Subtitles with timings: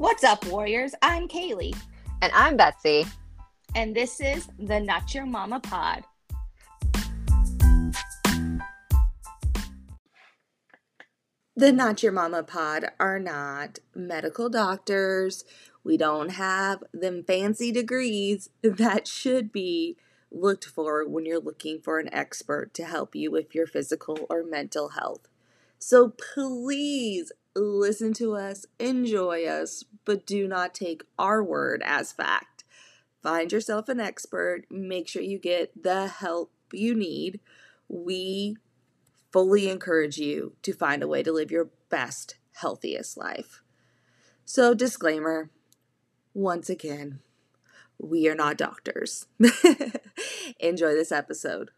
[0.00, 0.94] What's up, Warriors?
[1.02, 1.76] I'm Kaylee.
[2.22, 3.04] And I'm Betsy.
[3.74, 6.04] And this is the Not Your Mama Pod.
[11.54, 15.44] The Not Your Mama Pod are not medical doctors.
[15.84, 19.98] We don't have them fancy degrees that should be
[20.32, 24.44] looked for when you're looking for an expert to help you with your physical or
[24.44, 25.28] mental health.
[25.78, 32.64] So please listen to us, enjoy us, but do not take our word as fact.
[33.22, 37.40] Find yourself an expert, make sure you get the help you need.
[37.88, 38.56] We
[39.32, 43.62] fully encourage you to find a way to live your best, healthiest life.
[44.44, 45.50] So, disclaimer
[46.34, 47.20] once again,
[47.98, 49.26] we are not doctors.
[50.60, 51.70] Enjoy this episode.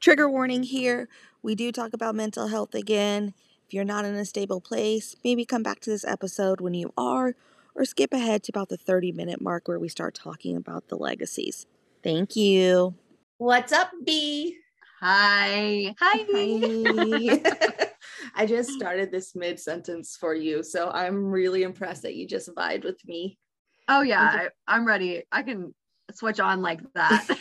[0.00, 1.08] Trigger warning here.
[1.42, 3.34] We do talk about mental health again.
[3.70, 6.92] If you're not in a stable place, maybe come back to this episode when you
[6.96, 7.36] are,
[7.76, 10.96] or skip ahead to about the 30 minute mark where we start talking about the
[10.96, 11.66] legacies.
[12.02, 12.96] Thank you.
[13.38, 14.56] What's up, B?
[15.00, 15.94] Hi.
[16.00, 16.26] Hi.
[16.32, 17.90] Hi.
[18.34, 22.52] I just started this mid sentence for you, so I'm really impressed that you just
[22.52, 23.38] vibed with me.
[23.86, 25.22] Oh yeah, I, am ready.
[25.30, 25.76] I can
[26.12, 27.38] switch on like that.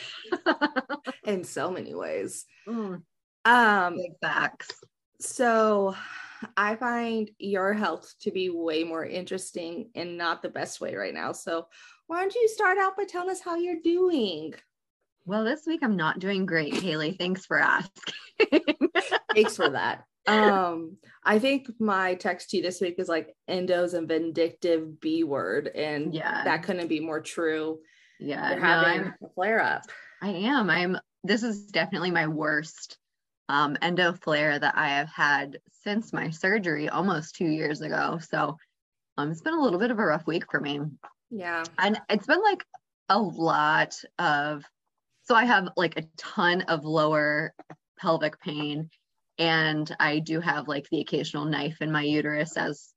[1.24, 2.46] In so many ways.
[2.68, 3.02] Mm.
[3.46, 4.70] Um, Big facts.
[5.20, 5.96] So
[6.56, 11.14] I find your health to be way more interesting and not the best way right
[11.14, 11.34] now.
[11.34, 11.68] So
[12.08, 14.54] why don't you start out by telling us how you're doing?
[15.26, 17.12] Well, this week I'm not doing great, Haley.
[17.12, 18.14] Thanks for asking.
[19.34, 20.06] Thanks for that.
[20.26, 25.24] Um, I think my text to you this week is like endos and vindictive B
[25.24, 27.80] word, and yeah, that couldn't be more true.
[28.20, 29.84] Yeah, You're having no, a flare up.
[30.22, 30.70] I am.
[30.70, 30.98] I'm.
[31.24, 32.98] This is definitely my worst
[33.50, 38.20] um, endo flare that I have had since my surgery almost two years ago.
[38.30, 38.58] So
[39.18, 40.80] um, it's been a little bit of a rough week for me.
[41.32, 41.64] Yeah.
[41.80, 42.64] And it's been like
[43.10, 44.64] a lot of,
[45.24, 47.54] so I have like a ton of lower
[48.00, 48.90] pelvic pain.
[49.40, 52.94] And I do have like the occasional knife in my uterus as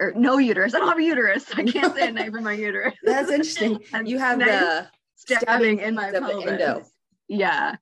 [0.00, 0.74] or no uterus.
[0.74, 1.46] I don't have a uterus.
[1.54, 2.94] I can't say a knife in my uterus.
[3.02, 3.78] That's interesting.
[4.04, 6.46] you have the stabbing, stabbing in my pelvis.
[6.46, 6.84] Endo.
[7.28, 7.76] Yeah.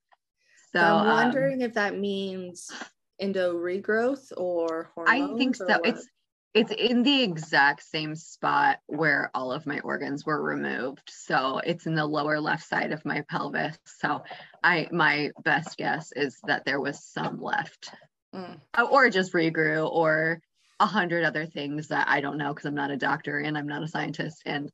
[0.76, 2.70] So I'm um, wondering um, if that means
[3.18, 5.66] endo regrowth or I think so.
[5.84, 6.06] It's
[6.54, 11.10] it's in the exact same spot where all of my organs were removed.
[11.10, 13.76] So it's in the lower left side of my pelvis.
[13.98, 14.22] So
[14.62, 17.90] I my best guess is that there was some left.
[18.34, 18.58] Mm.
[18.76, 20.40] Uh, or just regrew or
[20.80, 23.68] a hundred other things that I don't know because I'm not a doctor and I'm
[23.68, 24.70] not a scientist and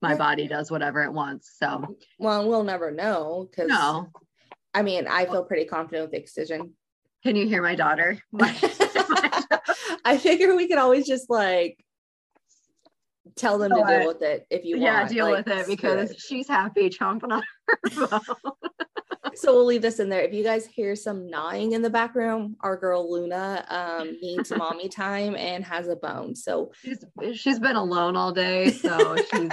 [0.00, 1.56] my body does whatever it wants.
[1.58, 4.10] So well, we'll never know because no,
[4.74, 6.74] I mean, I feel pretty confident with the excision.
[7.22, 8.18] Can you hear my daughter?
[10.04, 11.84] I figure we could always just like
[13.36, 15.10] tell them to deal with it if you yeah, want.
[15.10, 16.20] Yeah, deal like, with it because good.
[16.20, 18.20] she's happy chomping on her phone.
[19.34, 20.22] so we'll leave this in there.
[20.22, 24.88] If you guys hear some gnawing in the background, our girl Luna um, needs mommy
[24.88, 26.34] time and has a bone.
[26.34, 27.04] So she's
[27.34, 29.50] she's been alone all day, so she's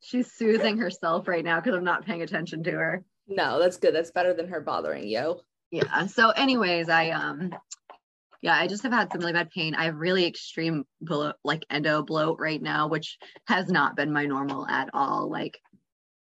[0.00, 3.04] she's soothing herself right now because I'm not paying attention to her.
[3.34, 3.94] No, that's good.
[3.94, 5.40] That's better than her bothering you.
[5.70, 6.06] Yeah.
[6.06, 7.50] So, anyways, I um,
[8.42, 9.74] yeah, I just have had some really bad pain.
[9.74, 14.26] I have really extreme bloat, like endo bloat right now, which has not been my
[14.26, 15.30] normal at all.
[15.30, 15.60] Like,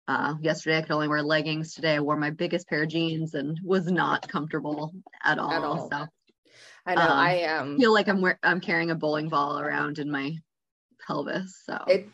[0.08, 1.74] uh, yesterday I could only wear leggings.
[1.74, 4.94] Today I wore my biggest pair of jeans and was not comfortable
[5.24, 5.52] at all.
[5.52, 5.90] At all.
[5.90, 6.08] So,
[6.86, 10.00] I know um, I um feel like I'm wearing I'm carrying a bowling ball around
[10.00, 10.36] in my
[11.06, 11.62] pelvis.
[11.66, 12.08] So it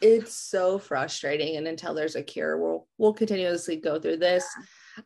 [0.00, 4.46] it's so frustrating and until there's a cure we'll we'll continuously go through this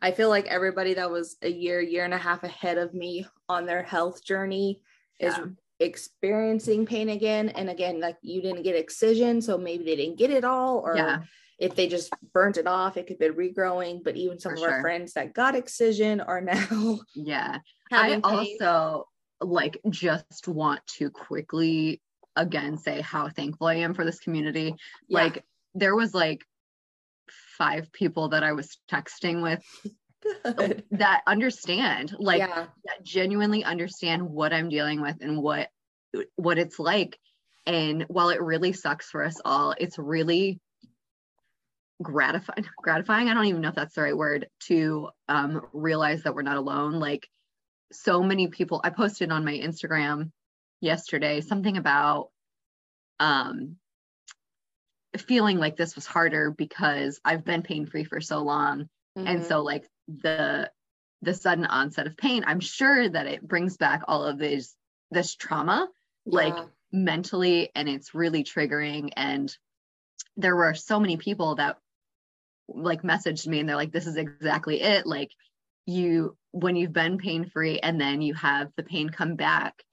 [0.01, 3.25] i feel like everybody that was a year year and a half ahead of me
[3.49, 4.81] on their health journey
[5.19, 5.29] yeah.
[5.29, 5.39] is
[5.79, 10.29] experiencing pain again and again like you didn't get excision so maybe they didn't get
[10.29, 11.19] it all or yeah.
[11.57, 14.59] if they just burnt it off it could be regrowing but even some For of
[14.59, 14.71] sure.
[14.73, 17.57] our friends that got excision are now yeah
[17.91, 18.21] i pain.
[18.23, 19.07] also
[19.41, 21.99] like just want to quickly
[22.35, 24.75] again say how thankful I am for this community.
[25.07, 25.23] Yeah.
[25.23, 26.43] Like there was like
[27.57, 29.63] five people that I was texting with
[30.43, 30.83] Good.
[30.91, 32.65] that understand, like yeah.
[32.85, 35.69] that genuinely understand what I'm dealing with and what
[36.35, 37.17] what it's like.
[37.65, 40.59] And while it really sucks for us all, it's really
[42.01, 46.33] gratifying gratifying i don't even know if that's the right word to um, realize that
[46.33, 47.27] we're not alone like
[47.91, 50.31] so many people i posted on my instagram
[50.81, 52.29] yesterday something about
[53.19, 53.77] um,
[55.17, 58.89] feeling like this was harder because I've been pain free for so long.
[59.17, 59.27] Mm-hmm.
[59.27, 60.69] And so like the
[61.21, 64.75] the sudden onset of pain, I'm sure that it brings back all of this
[65.11, 65.87] this trauma.
[66.25, 66.33] Yeah.
[66.33, 69.55] Like mentally and it's really triggering and
[70.35, 71.77] there were so many people that
[72.67, 75.31] like messaged me and they're like this is exactly it like
[75.85, 79.83] you when you've been pain free and then you have the pain come back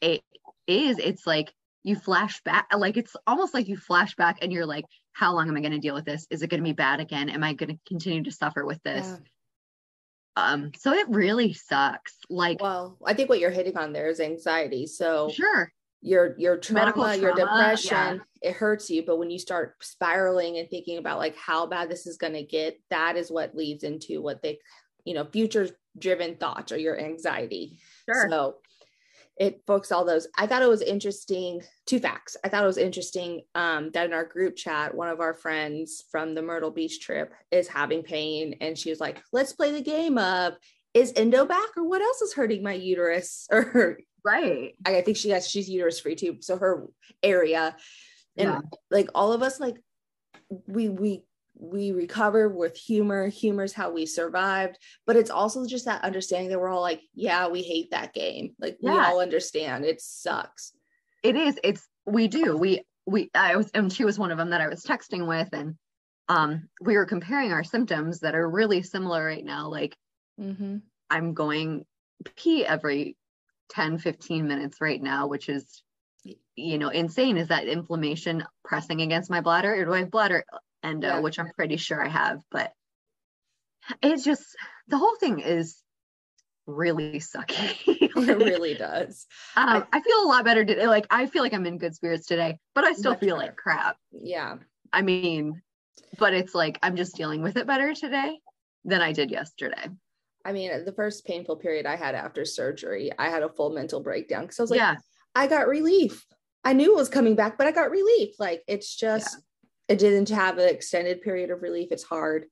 [0.00, 0.22] it
[0.66, 1.52] is it's like
[1.84, 5.48] you flash back like it's almost like you flash back and you're like how long
[5.48, 6.26] am i going to deal with this?
[6.30, 7.30] Is it going to be bad again?
[7.30, 9.06] Am i going to continue to suffer with this?
[10.36, 10.52] Yeah.
[10.52, 14.20] um so it really sucks like well i think what you're hitting on there is
[14.20, 14.86] anxiety.
[14.86, 15.72] So sure.
[16.02, 18.50] your your trauma, trauma your depression yeah.
[18.50, 19.04] it hurts you.
[19.06, 22.42] But when you start spiraling and thinking about like how bad this is going to
[22.42, 24.58] get that is what leads into what they
[25.04, 27.78] you know future driven thoughts or your anxiety.
[28.06, 28.28] Sure.
[28.28, 28.56] so
[29.36, 30.26] it books all those.
[30.38, 32.36] I thought it was interesting two facts.
[32.42, 36.04] I thought it was interesting um, that in our group chat one of our friends
[36.10, 39.82] from the myrtle beach trip is having pain and she was like let's play the
[39.82, 40.54] game of
[40.94, 43.46] is endo back or what else is hurting my uterus?
[43.52, 44.74] Or right.
[44.84, 46.86] I think she has she's uterus free too so her
[47.22, 47.76] area.
[48.36, 48.60] And yeah.
[48.90, 49.76] like all of us like
[50.66, 51.22] we we
[51.58, 53.28] we recover with humor.
[53.28, 54.78] Humor's how we survived.
[55.06, 58.54] But it's also just that understanding that we're all like yeah we hate that game.
[58.58, 58.92] Like yeah.
[58.92, 59.84] we all understand.
[59.84, 60.72] It sucks.
[61.22, 61.58] It is.
[61.64, 62.56] It's we do.
[62.56, 65.48] We we i was and she was one of them that i was texting with.
[65.52, 65.76] And
[66.28, 69.68] um we were comparing our symptoms that are really similar right now.
[69.68, 69.96] Like
[70.40, 70.78] mm-hmm.
[71.10, 71.84] i'm going
[72.36, 73.16] pee every
[73.70, 75.82] 10 15 minutes right now which is
[76.54, 79.74] you know insane is that inflammation pressing against my bladder.
[79.74, 80.44] Or do i have bladder
[80.82, 81.20] endo yeah.
[81.20, 82.72] which i'm pretty sure i have but
[84.02, 84.44] it's just
[84.88, 85.82] the whole thing is
[86.66, 89.26] really sucky it really does
[89.56, 91.94] um, I, I, feel a lot better today like i feel like i'm in good
[91.94, 93.48] spirits today but i still feel better.
[93.48, 94.56] like crap yeah
[94.92, 95.62] i mean
[96.18, 98.38] but it's like i'm just dealing with it better today
[98.84, 99.88] than i did yesterday
[100.46, 104.00] I mean, the first painful period I had after surgery, I had a full mental
[104.00, 104.94] breakdown because I was like, yeah.
[105.34, 106.24] I got relief.
[106.62, 108.36] I knew it was coming back, but I got relief.
[108.38, 109.38] Like it's just,
[109.88, 111.88] it didn't have an extended period of relief.
[111.90, 112.46] It's hard.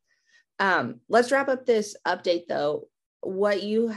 [0.59, 2.89] Um, let's wrap up this update though.
[3.21, 3.95] What you,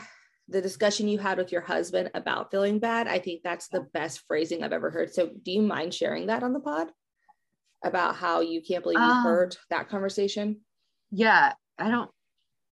[0.47, 4.23] the discussion you had with your husband about feeling bad, I think that's the best
[4.27, 5.13] phrasing I've ever heard.
[5.13, 6.87] So do you mind sharing that on the pod
[7.83, 10.61] about how you can't believe you um, heard that conversation?
[11.11, 12.09] Yeah, I don't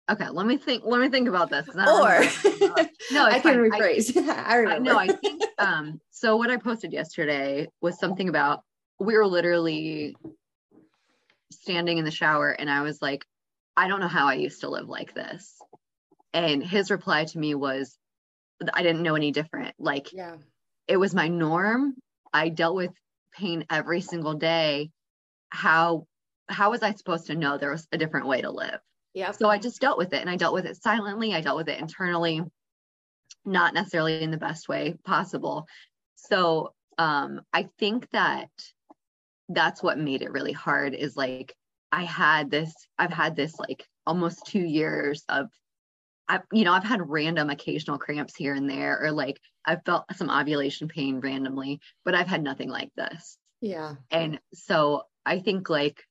[0.10, 0.84] Okay, let me think.
[0.86, 1.68] Let me think about this.
[1.70, 1.76] Or
[3.12, 4.18] no, I can rephrase.
[4.30, 4.92] I, I remember.
[4.92, 5.44] no, I think.
[5.60, 8.64] Um, so what I posted yesterday was something about
[9.00, 10.16] we were literally
[11.52, 13.26] standing in the shower, and I was like,
[13.76, 15.58] I don't know how I used to live like this.
[16.34, 17.98] And his reply to me was,
[18.74, 19.74] I didn't know any different.
[19.80, 20.36] Like, yeah,
[20.88, 21.96] it was my norm.
[22.34, 22.92] I dealt with
[23.34, 24.92] pain every single day.
[25.50, 26.06] How
[26.50, 28.80] how was I supposed to know there was a different way to live?
[29.14, 29.32] Yeah.
[29.32, 31.34] So I just dealt with it and I dealt with it silently.
[31.34, 32.42] I dealt with it internally,
[33.46, 35.68] not necessarily in the best way possible.
[36.16, 38.50] So um, I think that
[39.50, 41.54] that's what made it really hard is like
[41.92, 45.50] I had this, I've had this like almost two years of
[46.28, 50.06] I've, you know, I've had random occasional cramps here and there, or like I've felt
[50.16, 53.38] some ovulation pain randomly, but I've had nothing like this.
[53.62, 53.96] Yeah.
[54.12, 56.04] And so I think like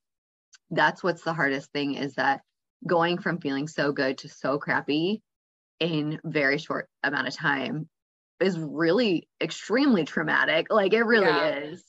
[0.69, 2.41] that's what's the hardest thing is that
[2.85, 5.21] going from feeling so good to so crappy
[5.79, 7.87] in very short amount of time
[8.39, 11.55] is really extremely traumatic like it really yeah.
[11.55, 11.83] is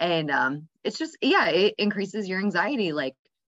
[0.00, 3.14] and um it's just yeah it increases your anxiety like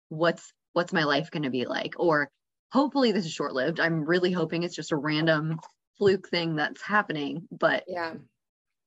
[0.09, 1.93] what's what's my life going to be like?
[1.97, 2.29] Or
[2.71, 5.59] hopefully this is short lived i'm really hoping it's just a random
[5.97, 8.13] fluke thing that's happening but yeah.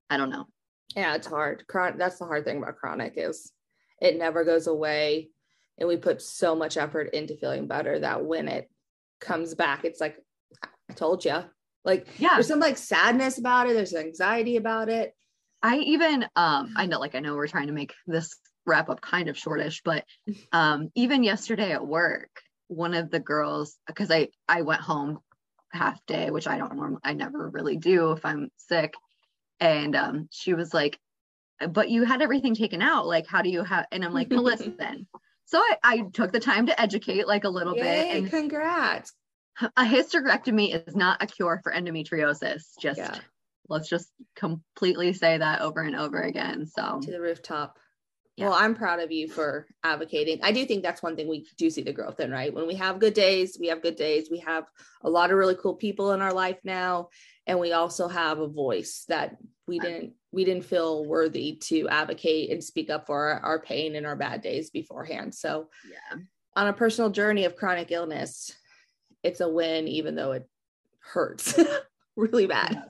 [0.08, 0.46] I don't know.
[0.94, 1.64] Yeah it's hard.
[1.68, 3.50] Chron- that's the hard thing about chronic is
[4.00, 5.30] it never goes away
[5.78, 8.68] and we put so much effort into feeling better that when it
[9.20, 10.18] comes back it's like
[10.90, 11.44] i told you
[11.84, 12.30] like yeah.
[12.34, 15.14] there's some like sadness about it there's anxiety about it
[15.62, 19.00] i even um i know like i know we're trying to make this wrap up
[19.00, 20.04] kind of shortish but
[20.52, 22.30] um even yesterday at work
[22.68, 25.18] one of the girls because i i went home
[25.72, 28.94] half day which i don't normally i never really do if i'm sick
[29.60, 30.98] and um she was like
[31.70, 34.42] but you had everything taken out like how do you have and i'm like no
[34.42, 35.06] listen
[35.52, 38.16] so I, I took the time to educate like a little Yay, bit.
[38.16, 39.12] And congrats.
[39.76, 42.62] A hysterectomy is not a cure for endometriosis.
[42.80, 43.18] Just yeah.
[43.72, 46.66] Let's just completely say that over and over again.
[46.66, 47.78] So to the rooftop.
[48.36, 48.46] Yeah.
[48.46, 50.40] Well, I'm proud of you for advocating.
[50.42, 52.52] I do think that's one thing we do see the growth in, right?
[52.52, 54.28] When we have good days, we have good days.
[54.30, 54.64] We have
[55.02, 57.08] a lot of really cool people in our life now.
[57.46, 59.36] And we also have a voice that
[59.66, 63.96] we didn't we didn't feel worthy to advocate and speak up for our, our pain
[63.96, 65.34] and our bad days beforehand.
[65.34, 66.20] So yeah.
[66.56, 68.54] On a personal journey of chronic illness,
[69.22, 70.48] it's a win even though it
[71.00, 71.58] hurts
[72.16, 72.82] really bad.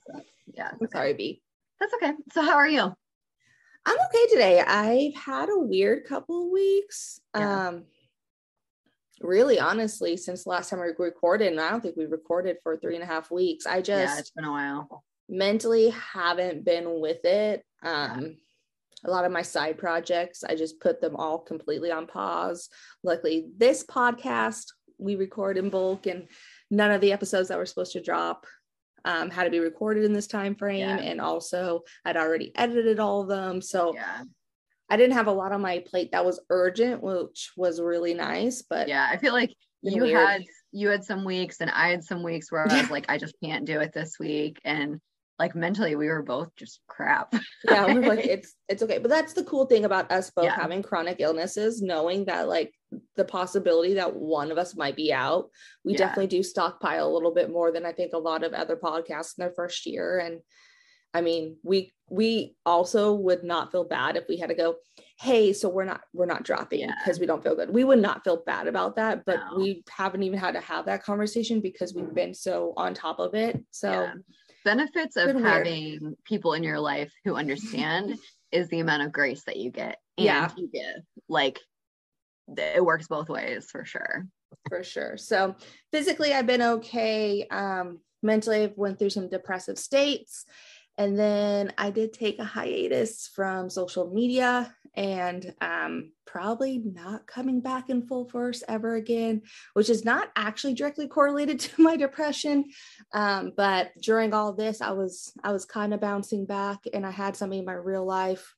[0.54, 0.70] Yeah.
[0.80, 1.42] I'm sorry, B.
[1.80, 2.12] That's okay.
[2.32, 2.92] So, how are you?
[3.84, 4.60] I'm okay today.
[4.60, 7.20] I've had a weird couple of weeks.
[7.36, 7.68] Yeah.
[7.68, 7.84] Um,
[9.20, 12.76] really, honestly, since the last time we recorded, and I don't think we recorded for
[12.76, 13.66] three and a half weeks.
[13.66, 15.04] I just yeah, it's been a while.
[15.28, 17.64] Mentally, haven't been with it.
[17.82, 18.28] Um, yeah.
[19.06, 22.68] a lot of my side projects, I just put them all completely on pause.
[23.02, 24.66] Luckily, this podcast
[24.98, 26.28] we record in bulk, and
[26.70, 28.46] none of the episodes that were supposed to drop
[29.04, 30.96] um, had to be recorded in this time frame yeah.
[30.98, 34.22] and also i'd already edited all of them so yeah.
[34.90, 38.62] i didn't have a lot on my plate that was urgent which was really nice
[38.62, 40.28] but yeah i feel like you weird.
[40.28, 40.42] had
[40.72, 43.34] you had some weeks and i had some weeks where i was like i just
[43.42, 45.00] can't do it this week and
[45.42, 47.34] like mentally we were both just crap
[47.64, 50.54] yeah we're like it's it's okay but that's the cool thing about us both yeah.
[50.54, 52.72] having chronic illnesses knowing that like
[53.16, 55.48] the possibility that one of us might be out
[55.84, 55.98] we yeah.
[55.98, 59.36] definitely do stockpile a little bit more than i think a lot of other podcasts
[59.36, 60.38] in their first year and
[61.12, 64.76] i mean we we also would not feel bad if we had to go
[65.18, 67.20] hey so we're not we're not dropping because yeah.
[67.20, 69.56] we don't feel good we would not feel bad about that but no.
[69.56, 73.34] we haven't even had to have that conversation because we've been so on top of
[73.34, 74.08] it so
[74.64, 78.16] benefits of having people in your life who understand
[78.52, 80.50] is the amount of grace that you get and yeah.
[80.56, 81.02] you give.
[81.28, 81.58] Like
[82.56, 84.26] it works both ways for sure.
[84.68, 85.16] For sure.
[85.16, 85.56] So
[85.90, 87.46] physically I've been okay.
[87.50, 90.44] Um mentally I've went through some depressive states.
[90.98, 97.60] And then I did take a hiatus from social media and um, probably not coming
[97.60, 102.66] back in full force ever again, which is not actually directly correlated to my depression.
[103.12, 107.10] Um, but during all this, I was I was kind of bouncing back, and I
[107.10, 108.54] had somebody in my real life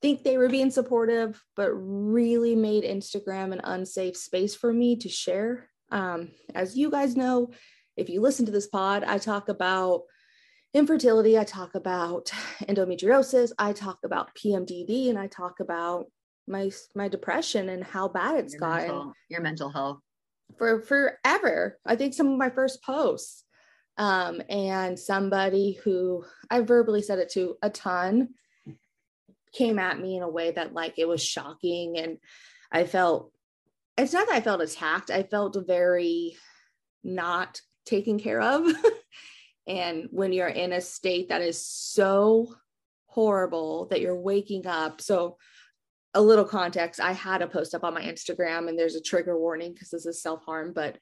[0.00, 5.08] think they were being supportive, but really made Instagram an unsafe space for me to
[5.08, 5.68] share.
[5.90, 7.50] Um, as you guys know,
[7.96, 10.02] if you listen to this pod, I talk about
[10.74, 12.26] infertility, I talk about
[12.62, 16.06] endometriosis, I talk about PMDD, and I talk about
[16.46, 18.88] my my depression and how bad it's your gotten.
[18.88, 19.98] Mental, your mental health
[20.58, 21.78] for forever.
[21.86, 23.44] I think some of my first posts,
[23.96, 28.30] um, and somebody who I verbally said it to a ton
[29.52, 32.18] came at me in a way that like it was shocking, and
[32.70, 33.32] I felt.
[33.98, 35.10] It's not that I felt attacked.
[35.10, 36.36] I felt very
[37.04, 38.66] not taken care of.
[39.66, 42.54] And when you're in a state that is so
[43.06, 45.00] horrible that you're waking up.
[45.00, 45.36] So,
[46.12, 49.38] a little context I had a post up on my Instagram, and there's a trigger
[49.38, 50.98] warning because this is self harm, but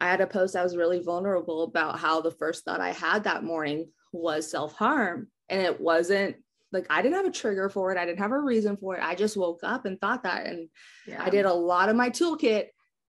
[0.00, 3.24] I had a post I was really vulnerable about how the first thought I had
[3.24, 5.28] that morning was self harm.
[5.48, 6.36] And it wasn't
[6.72, 7.98] like I didn't have a trigger for it.
[7.98, 9.02] I didn't have a reason for it.
[9.02, 10.46] I just woke up and thought that.
[10.46, 10.68] And
[11.06, 11.22] yeah.
[11.22, 12.66] I did a lot of my toolkit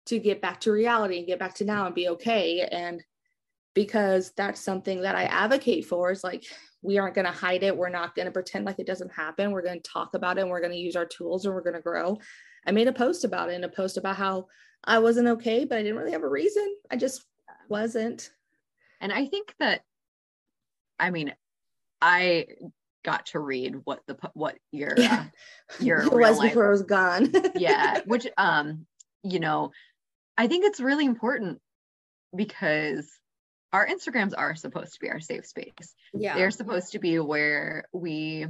[0.07, 2.61] to get back to reality and get back to now and be okay.
[2.61, 3.03] And
[3.73, 6.11] because that's something that I advocate for.
[6.11, 6.45] Is like
[6.81, 7.75] we aren't going to hide it.
[7.75, 9.51] We're not going to pretend like it doesn't happen.
[9.51, 11.61] We're going to talk about it and we're going to use our tools and we're
[11.61, 12.17] going to grow.
[12.65, 14.47] I made a post about it and a post about how
[14.83, 16.75] I wasn't okay, but I didn't really have a reason.
[16.89, 17.25] I just
[17.67, 18.29] wasn't.
[19.01, 19.81] And I think that,
[20.99, 21.33] I mean,
[22.01, 22.47] I
[23.03, 25.25] got to read what the what your yeah.
[25.71, 27.31] uh, your it was life, before it was gone.
[27.55, 28.85] yeah, which um,
[29.23, 29.71] you know,
[30.37, 31.59] I think it's really important
[32.35, 33.09] because
[33.71, 35.93] our Instagrams are supposed to be our safe space.
[36.13, 36.35] Yeah.
[36.35, 38.47] They're supposed to be where we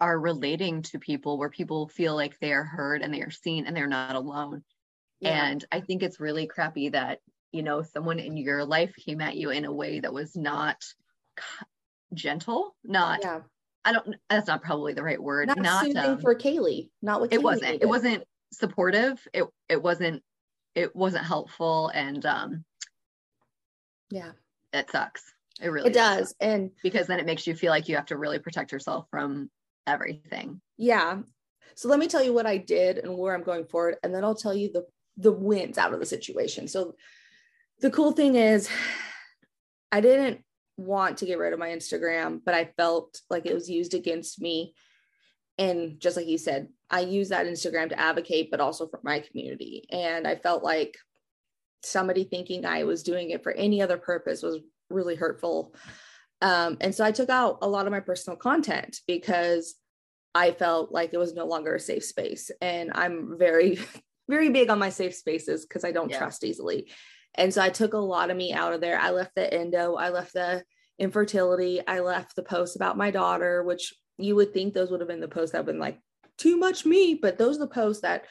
[0.00, 3.66] are relating to people, where people feel like they are heard and they are seen
[3.66, 4.62] and they're not alone.
[5.20, 5.46] Yeah.
[5.46, 7.20] And I think it's really crappy that,
[7.52, 10.84] you know, someone in your life came at you in a way that was not
[12.12, 13.40] gentle, not yeah.
[13.84, 15.48] I don't that's not probably the right word.
[15.48, 16.90] Not, not soothing um, for Kaylee.
[17.02, 17.82] Not what it wasn't.
[17.82, 19.26] It wasn't supportive.
[19.32, 20.22] It it wasn't
[20.74, 22.64] it wasn't helpful and um
[24.10, 24.32] yeah.
[24.72, 25.22] It sucks.
[25.60, 26.34] It really it does.
[26.40, 29.50] And because then it makes you feel like you have to really protect yourself from
[29.86, 30.60] everything.
[30.76, 31.20] Yeah.
[31.74, 34.24] So let me tell you what I did and where I'm going forward, and then
[34.24, 34.86] I'll tell you the
[35.16, 36.68] the wins out of the situation.
[36.68, 36.94] So
[37.80, 38.68] the cool thing is
[39.90, 40.42] I didn't
[40.76, 44.40] want to get rid of my Instagram, but I felt like it was used against
[44.40, 44.74] me.
[45.58, 49.20] And just like you said, I use that Instagram to advocate, but also for my
[49.20, 49.86] community.
[49.90, 50.96] And I felt like
[51.86, 54.58] somebody thinking I was doing it for any other purpose was
[54.90, 55.74] really hurtful.
[56.42, 59.76] Um, and so I took out a lot of my personal content because
[60.34, 62.50] I felt like it was no longer a safe space.
[62.60, 63.78] And I'm very,
[64.28, 66.18] very big on my safe spaces because I don't yeah.
[66.18, 66.90] trust easily.
[67.34, 68.98] And so I took a lot of me out of there.
[68.98, 70.64] I left the endo, I left the
[70.98, 75.08] infertility, I left the posts about my daughter, which you would think those would have
[75.08, 75.98] been the posts that have been like
[76.38, 78.24] too much me, but those are the posts that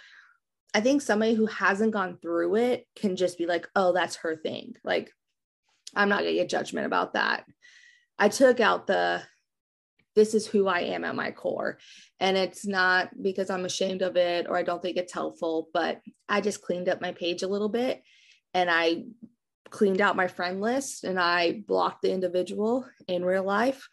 [0.76, 4.36] I think somebody who hasn't gone through it can just be like, oh, that's her
[4.36, 4.76] thing.
[4.84, 5.10] Like,
[5.96, 7.46] I'm not gonna get judgment about that.
[8.20, 9.24] I took out the
[10.16, 11.78] this is who I am at my core.
[12.20, 16.02] And it's not because I'm ashamed of it or I don't think it's helpful, but
[16.28, 18.02] I just cleaned up my page a little bit
[18.54, 19.04] and I
[19.70, 23.88] cleaned out my friend list and I blocked the individual in real life.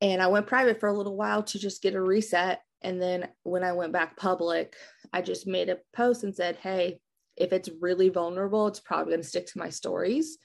[0.00, 2.62] And I went private for a little while to just get a reset.
[2.82, 4.74] And then when I went back public,
[5.12, 7.00] I just made a post and said, Hey,
[7.36, 10.38] if it's really vulnerable, it's probably going to stick to my stories.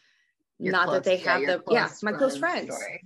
[0.59, 2.73] Not close, that they have yeah, the, yeah, my close friends.
[2.73, 3.03] Story.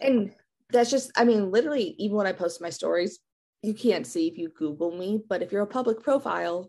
[0.00, 0.32] And
[0.70, 3.20] that's just, I mean, literally, even when I post my stories,
[3.62, 6.68] you can't see if you Google me, but if you're a public profile,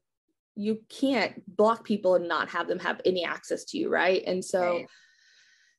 [0.56, 4.24] you can't block people and not have them have any access to you, right?
[4.26, 4.86] And so right.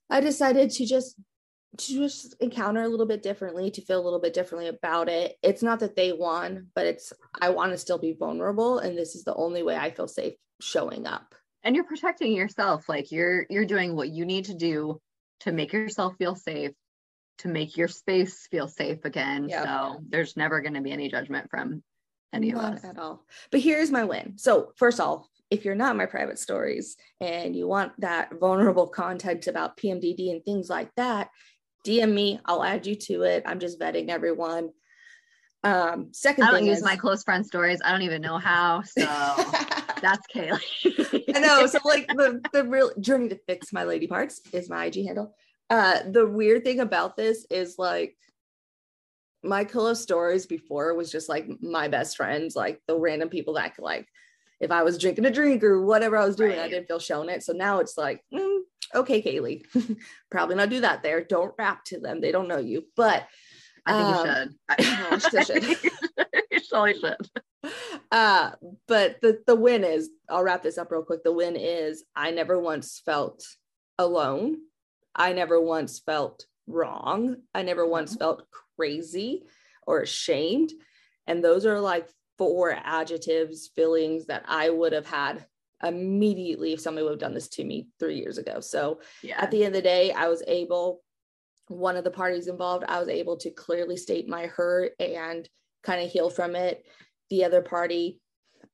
[0.08, 1.16] I decided to just
[1.78, 5.36] to just encounter a little bit differently, to feel a little bit differently about it.
[5.42, 9.14] It's not that they won, but it's I want to still be vulnerable, and this
[9.14, 11.34] is the only way I feel safe showing up.
[11.62, 15.00] And you're protecting yourself, like you're you're doing what you need to do
[15.40, 16.72] to make yourself feel safe
[17.40, 19.48] to make your space feel safe again.
[19.48, 19.64] Yep.
[19.64, 21.82] So there's never going to be any judgment from
[22.34, 23.24] any not of us at all.
[23.50, 24.34] But here's my win.
[24.36, 28.86] So first of all, if you're not my private stories and you want that vulnerable
[28.86, 31.30] content about PMDD and things like that,
[31.84, 32.40] DM me.
[32.44, 33.42] I'll add you to it.
[33.46, 34.70] I'm just vetting everyone.
[35.62, 37.80] Um, second, I don't use is, my close friend stories.
[37.84, 38.82] I don't even know how.
[38.96, 41.36] So that's Kaylee.
[41.36, 41.66] I know.
[41.66, 45.34] So like the the real journey to fix my lady parts is my IG handle.
[45.68, 48.16] Uh, the weird thing about this is like
[49.42, 53.74] my close stories before was just like my best friends, like the random people that
[53.74, 54.06] could like,
[54.60, 56.60] if I was drinking a drink or whatever I was doing, right.
[56.60, 57.42] I didn't feel shown it.
[57.42, 58.60] So now it's like, mm,
[58.94, 59.64] okay, Kaylee,
[60.30, 61.22] probably not do that there.
[61.24, 62.20] Don't rap to them.
[62.20, 63.26] They don't know you, but
[63.86, 64.56] I think um,
[65.08, 65.34] you should.
[65.34, 65.64] I, should.
[66.50, 67.72] you totally should.
[68.10, 68.50] Uh,
[68.88, 71.24] but the the win is, I'll wrap this up real quick.
[71.24, 73.44] The win is I never once felt
[73.98, 74.56] alone
[75.14, 77.36] I never once felt wrong.
[77.54, 78.20] I never once mm-hmm.
[78.20, 79.44] felt crazy
[79.86, 80.72] or ashamed.
[81.26, 85.44] And those are like four adjectives, feelings that I would have had
[85.82, 88.60] immediately if somebody would have done this to me three years ago.
[88.60, 89.40] So yeah.
[89.40, 91.02] at the end of the day, I was able,
[91.68, 95.48] one of the parties involved, I was able to clearly state my hurt and
[95.82, 96.84] kind of heal from it.
[97.30, 98.20] The other party,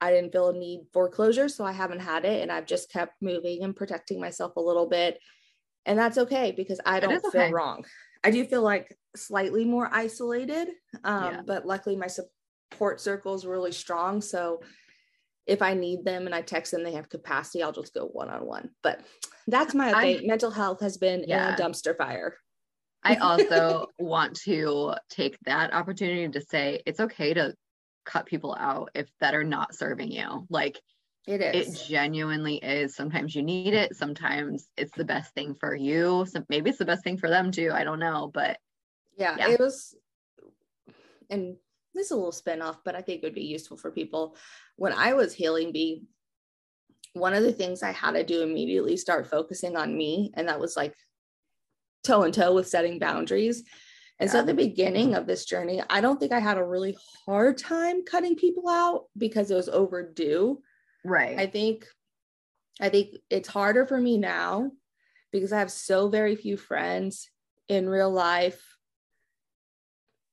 [0.01, 2.43] I didn't feel a need for closure, so I haven't had it.
[2.43, 5.19] And I've just kept moving and protecting myself a little bit
[5.87, 7.53] and that's okay because I don't feel okay.
[7.53, 7.85] wrong.
[8.23, 10.69] I do feel like slightly more isolated,
[11.05, 11.41] um, yeah.
[11.47, 14.21] but luckily my support circle is really strong.
[14.21, 14.61] So
[15.47, 18.29] if I need them and I text them, they have capacity, I'll just go one
[18.29, 18.71] on one.
[18.83, 19.01] But
[19.47, 20.25] that's my update.
[20.25, 21.55] I, Mental health has been yeah.
[21.55, 22.37] a dumpster fire.
[23.03, 27.55] I also want to take that opportunity to say it's okay to
[28.05, 30.47] cut people out if that are not serving you.
[30.51, 30.81] Like
[31.27, 31.75] it is.
[31.75, 32.95] It genuinely is.
[32.95, 33.97] Sometimes you need it.
[33.97, 36.25] Sometimes it's the best thing for you.
[36.29, 37.71] So maybe it's the best thing for them too.
[37.73, 38.59] I don't know, but
[39.17, 39.51] yeah, yeah.
[39.51, 39.95] it was.
[41.29, 41.57] And
[41.97, 44.37] this is a little spin off, but I think it would be useful for people.
[44.77, 46.05] When I was healing B,
[47.13, 50.61] one of the things I had to do immediately start focusing on me, and that
[50.61, 50.95] was like
[52.05, 53.65] toe and toe with setting boundaries.
[54.19, 54.33] And yeah.
[54.33, 57.59] so at the beginning of this journey, I don't think I had a really hard
[57.59, 60.61] time cutting people out because it was overdue.
[61.05, 61.39] Right.
[61.39, 61.87] I think
[62.81, 64.71] I think it's harder for me now
[65.33, 67.31] because I have so very few friends
[67.69, 68.63] in real life.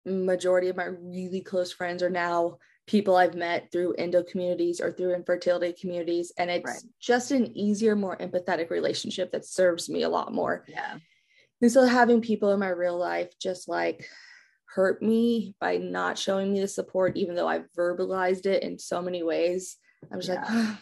[0.05, 4.91] Majority of my really close friends are now people I've met through endo communities or
[4.91, 6.31] through infertility communities.
[6.37, 6.91] And it's right.
[6.99, 10.65] just an easier, more empathetic relationship that serves me a lot more.
[10.67, 10.97] Yeah.
[11.61, 14.05] And so having people in my real life just like
[14.65, 19.01] hurt me by not showing me the support, even though I've verbalized it in so
[19.01, 19.77] many ways,
[20.11, 20.35] I was yeah.
[20.35, 20.77] like, oh,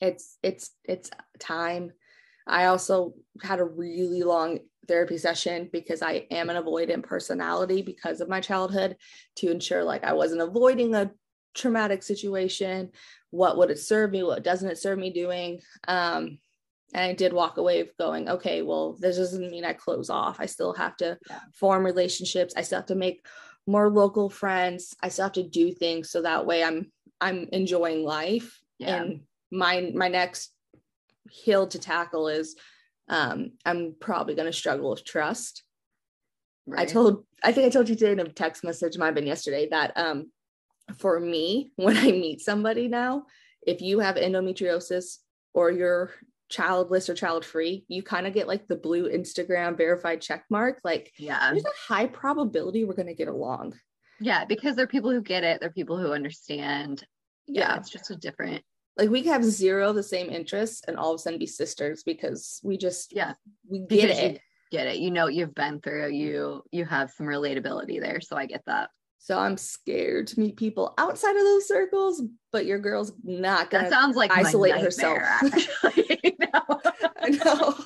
[0.00, 1.92] it's it's it's time.
[2.46, 8.20] I also had a really long therapy session because I am an avoidant personality because
[8.20, 8.96] of my childhood
[9.36, 11.10] to ensure like I wasn't avoiding a
[11.54, 12.90] traumatic situation.
[13.30, 14.22] What would it serve me?
[14.22, 15.60] What doesn't it serve me doing?
[15.86, 16.38] Um,
[16.94, 20.40] and I did walk away going, okay, well, this doesn't mean I close off.
[20.40, 21.38] I still have to yeah.
[21.54, 22.54] form relationships.
[22.56, 23.24] I still have to make
[23.66, 24.94] more local friends.
[25.02, 28.60] I still have to do things so that way I'm I'm enjoying life.
[28.78, 29.02] Yeah.
[29.02, 30.51] And my my next
[31.30, 32.56] hill to tackle is
[33.08, 35.62] um, I'm probably going to struggle with trust.
[36.66, 36.82] Right.
[36.82, 39.26] I told I think I told you today in a text message, might have been
[39.26, 40.30] yesterday, that um,
[40.98, 43.26] for me, when I meet somebody now,
[43.66, 45.18] if you have endometriosis
[45.54, 46.10] or you're
[46.48, 50.78] childless or child free, you kind of get like the blue Instagram verified check mark.
[50.84, 53.74] Like, yeah, there's a high probability we're going to get along.
[54.20, 57.04] Yeah, because there are people who get it, there are people who understand.
[57.46, 58.62] Yeah, yeah, it's just a different.
[58.96, 62.60] Like we have zero the same interests and all of a sudden be sisters because
[62.62, 63.34] we just yeah
[63.68, 64.40] we get it.
[64.70, 64.98] get it.
[64.98, 66.10] You know you've been through.
[66.10, 68.90] You you have some relatability there, so I get that.
[69.24, 73.84] So I'm scared to meet people outside of those circles, but your girl's not gonna.
[73.84, 75.16] That sounds like isolate herself.
[75.22, 76.36] Actually,
[77.22, 77.76] I know.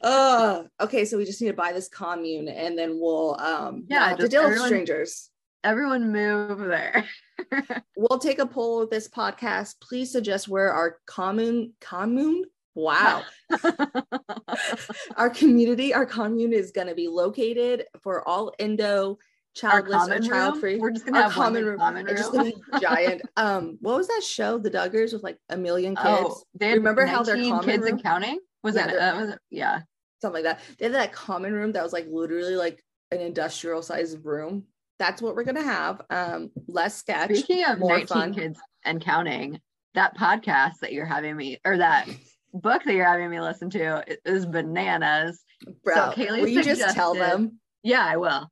[0.00, 4.14] Uh, okay, so we just need to buy this commune, and then we'll um yeah,
[4.14, 5.28] to deal with strangers.
[5.64, 7.04] Everyone move there.
[7.96, 9.76] we'll take a poll of this podcast.
[9.80, 12.44] Please suggest where our commune commune.
[12.74, 13.22] Wow.
[15.16, 19.18] our community, our commune is going to be located for all endo
[19.56, 20.76] childless or child free.
[20.76, 21.78] We're just gonna have common room.
[21.78, 22.14] Common room.
[22.14, 23.22] It's just gonna be giant.
[23.36, 24.58] Um, what was that show?
[24.58, 26.08] The Duggars with like a million kids.
[26.08, 27.94] Oh, they remember how their common kids room?
[27.94, 29.14] and counting was yeah, that?
[29.14, 29.38] Uh, was it?
[29.50, 29.80] Yeah,
[30.20, 30.64] something like that.
[30.78, 34.64] They had that common room that was like literally like an industrial sized room.
[34.98, 36.02] That's what we're gonna have.
[36.10, 37.34] Um, less sketch.
[37.36, 38.34] Speaking of more 19 fun.
[38.34, 39.60] kids and counting,
[39.94, 42.08] that podcast that you're having me or that
[42.52, 45.42] book that you're having me listen to is bananas.
[45.84, 47.58] Bro, so Kaylee will you just tell them?
[47.82, 48.50] Yeah, I will.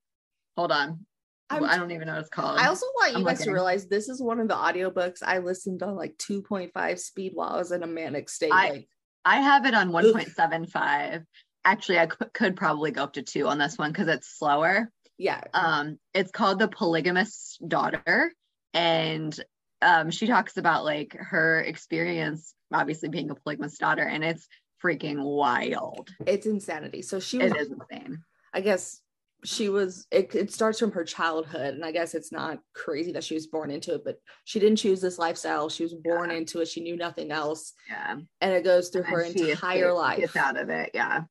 [0.57, 1.07] Hold on.
[1.51, 2.59] I'm, I do not even know what it's called.
[2.59, 3.51] I also want you I'm guys looking.
[3.51, 7.51] to realize this is one of the audiobooks I listened on like 2.5 speed while
[7.51, 8.51] I was in a manic state.
[8.53, 8.89] I, like,
[9.25, 11.25] I have it on 1.75.
[11.65, 14.91] Actually, I could, could probably go up to two on this one because it's slower.
[15.19, 15.41] Yeah.
[15.53, 18.33] Um, it's called The Polygamous Daughter.
[18.73, 19.39] And
[19.83, 24.49] um, she talks about like her experience, obviously being a polygamous daughter, and it's
[24.83, 26.11] freaking wild.
[26.27, 27.03] It's insanity.
[27.03, 28.23] So she was, it is insane.
[28.53, 29.01] I guess
[29.45, 33.23] she was it, it starts from her childhood and i guess it's not crazy that
[33.23, 36.37] she was born into it but she didn't choose this lifestyle she was born yeah.
[36.37, 40.19] into it she knew nothing else yeah and it goes through and her entire life
[40.19, 41.23] gets out of it yeah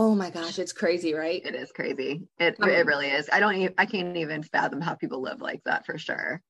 [0.00, 3.40] oh my gosh it's crazy right it is crazy it, um, it really is i
[3.40, 6.42] don't even i can't even fathom how people live like that for sure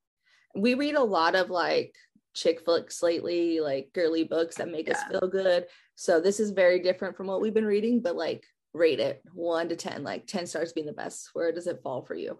[0.55, 1.95] we read a lot of like
[2.35, 4.95] chick flicks lately like girly books that make yeah.
[4.95, 5.65] us feel good
[5.97, 9.69] so this is very different from what we've been reading but like rate it one
[9.69, 11.31] to 10, like 10 stars being the best.
[11.33, 12.39] Where does it fall for you?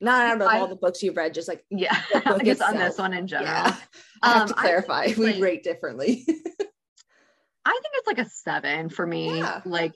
[0.00, 2.76] Not out of I, all the books you've read, just like yeah, I guess on
[2.76, 3.52] this one in general.
[3.52, 3.76] Yeah.
[4.22, 6.24] I have um, to clarify, we like, rate differently.
[7.64, 9.38] I think it's like a seven for me.
[9.38, 9.60] Yeah.
[9.64, 9.92] Like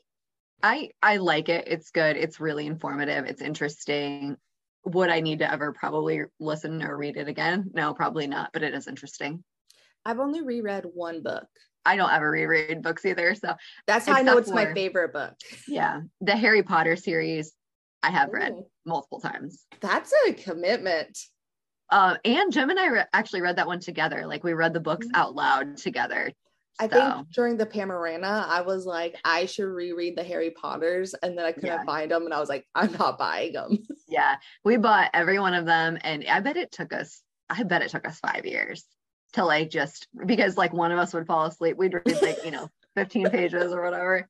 [0.63, 1.65] I I like it.
[1.67, 2.17] It's good.
[2.17, 3.27] It's really informative.
[3.27, 4.37] It's interesting.
[4.85, 7.71] Would I need to ever probably listen or read it again?
[7.75, 9.43] No, probably not, but it is interesting.
[10.05, 11.49] I've only reread one book
[11.87, 13.35] I don't ever reread books either.
[13.37, 13.55] So
[13.87, 15.35] that's how I know it's for, my favorite book.
[15.69, 16.01] Yeah.
[16.21, 17.53] The Harry Potter series
[18.03, 18.33] I have Ooh.
[18.33, 19.65] read multiple times.
[19.81, 21.17] That's a commitment.
[21.91, 24.27] Uh, and Jim and I re- actually read that one together.
[24.27, 25.21] Like we read the books mm-hmm.
[25.21, 26.33] out loud together.
[26.79, 27.01] I so.
[27.01, 31.45] think during the Panorama, I was like, I should reread the Harry Potters, and then
[31.45, 31.85] I couldn't yeah.
[31.85, 33.79] find them, and I was like, I'm not buying them.
[34.09, 37.23] yeah, we bought every one of them, and I bet it took us.
[37.49, 38.85] I bet it took us five years
[39.35, 41.77] to like just because like one of us would fall asleep.
[41.77, 44.29] We'd read like, you know, 15 pages or whatever.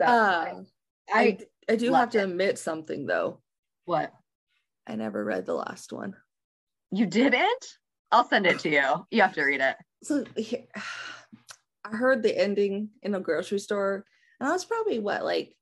[0.00, 0.62] So uh,
[1.12, 2.24] I, I, I do have to it.
[2.24, 3.40] admit something though.
[3.84, 4.12] What?
[4.86, 6.14] I never read the last one.
[6.90, 7.66] You didn't?
[8.10, 9.06] I'll send it to you.
[9.10, 9.76] You have to read it.
[10.02, 10.24] So
[11.92, 14.04] I heard the ending in a grocery store,
[14.40, 15.54] and I was probably what, like,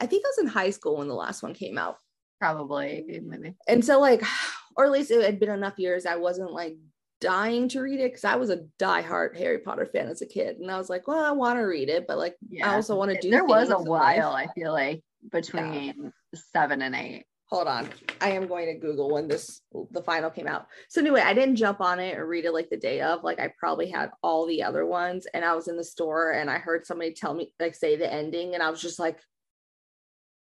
[0.00, 1.98] I think I was in high school when the last one came out.
[2.40, 3.54] Probably, maybe.
[3.68, 4.22] And so, like,
[4.76, 6.76] or at least it had been enough years I wasn't like
[7.20, 10.58] dying to read it because I was a die-hard Harry Potter fan as a kid,
[10.58, 12.70] and I was like, well, I want to read it, but like, yeah.
[12.70, 13.30] I also want to do.
[13.30, 16.40] There was a while, I feel like, between yeah.
[16.52, 17.24] seven and eight.
[17.48, 17.88] Hold on,
[18.20, 20.66] I am going to Google when this the final came out.
[20.88, 23.22] So anyway, I didn't jump on it or read it like the day of.
[23.22, 26.50] Like I probably had all the other ones, and I was in the store and
[26.50, 29.18] I heard somebody tell me like say the ending, and I was just like,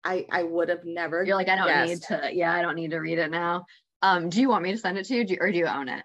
[0.03, 1.23] I I would have never.
[1.23, 1.89] You're like, I don't guessed.
[1.89, 2.29] need to.
[2.33, 3.65] Yeah, I don't need to read it now.
[4.01, 5.67] Um, do you want me to send it to you, do you or do you
[5.67, 6.03] own it?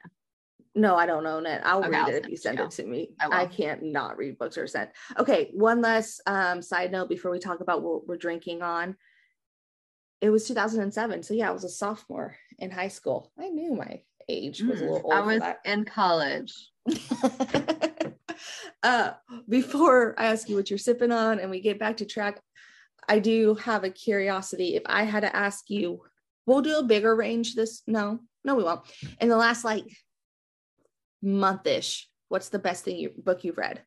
[0.74, 1.60] No, I don't own it.
[1.64, 3.10] I'll okay, read I'll it if you send it to me.
[3.20, 4.90] I, I, can't not read books or sent.
[5.18, 8.96] Okay, one less um, side note before we talk about what we're drinking on.
[10.22, 13.32] It was 2007, so yeah, I was a sophomore in high school.
[13.36, 15.12] I knew my age was a little old.
[15.12, 16.54] I was in college.
[18.84, 19.14] uh,
[19.48, 22.40] before I ask you what you're sipping on and we get back to track,
[23.08, 24.76] I do have a curiosity.
[24.76, 26.02] If I had to ask you,
[26.46, 27.82] we'll do a bigger range this.
[27.88, 28.82] No, no, we won't.
[29.20, 29.84] In the last like
[31.20, 33.82] month ish, what's the best thing you book you've read?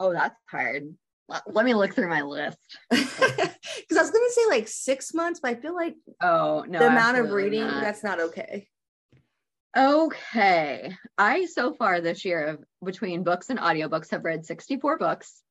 [0.00, 0.94] Oh, that's hard.
[1.28, 2.58] Let me look through my list.
[3.78, 6.86] Because I was gonna say like six months, but I feel like oh no, the
[6.86, 7.82] amount of reading not.
[7.82, 8.68] that's not okay.
[9.76, 15.42] Okay, I so far this year of between books and audiobooks have read 64 books.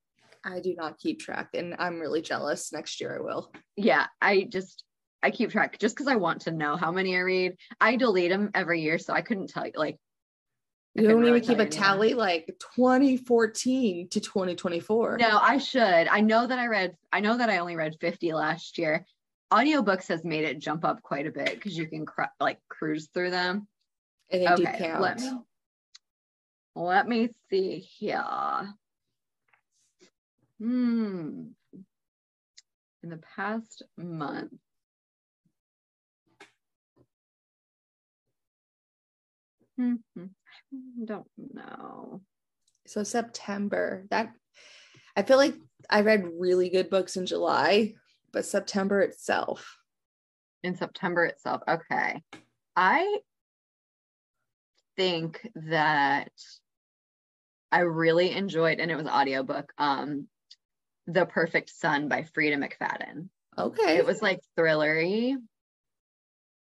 [0.43, 2.73] I do not keep track, and I'm really jealous.
[2.73, 3.51] Next year I will.
[3.75, 4.83] Yeah, I just
[5.21, 7.53] I keep track just because I want to know how many I read.
[7.79, 9.97] I delete them every year, so I couldn't tell you like
[10.95, 15.17] You don't really even keep a tally like 2014 to 2024.
[15.17, 15.81] No, I should.
[15.83, 19.05] I know that I read, I know that I only read 50 last year.
[19.51, 23.09] Audiobooks has made it jump up quite a bit because you can cr- like cruise
[23.13, 23.67] through them.
[24.31, 25.01] And they okay, do count.
[25.01, 25.31] Let me,
[26.75, 28.23] let me see here.
[30.59, 31.47] Hmm.
[33.03, 34.53] In the past month,
[39.77, 39.95] hmm
[41.03, 42.21] don't know.
[42.87, 44.05] So September.
[44.09, 44.31] That
[45.15, 45.55] I feel like
[45.89, 47.93] I read really good books in July,
[48.31, 49.77] but September itself.
[50.63, 51.61] In September itself.
[51.67, 52.21] Okay.
[52.75, 53.19] I
[54.97, 56.31] think that
[57.71, 60.27] I really enjoyed and it was audiobook um
[61.07, 63.29] The Perfect Son by Freida McFadden.
[63.57, 63.97] Okay.
[63.97, 65.35] It was like thrillery.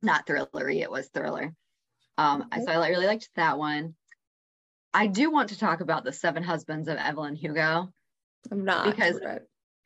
[0.02, 1.54] Not thrillery, it was thriller.
[2.18, 2.64] Um, okay.
[2.66, 3.96] so I really liked that one.
[4.94, 7.92] I do want to talk about the Seven Husbands of Evelyn Hugo.
[8.52, 9.20] I'm not because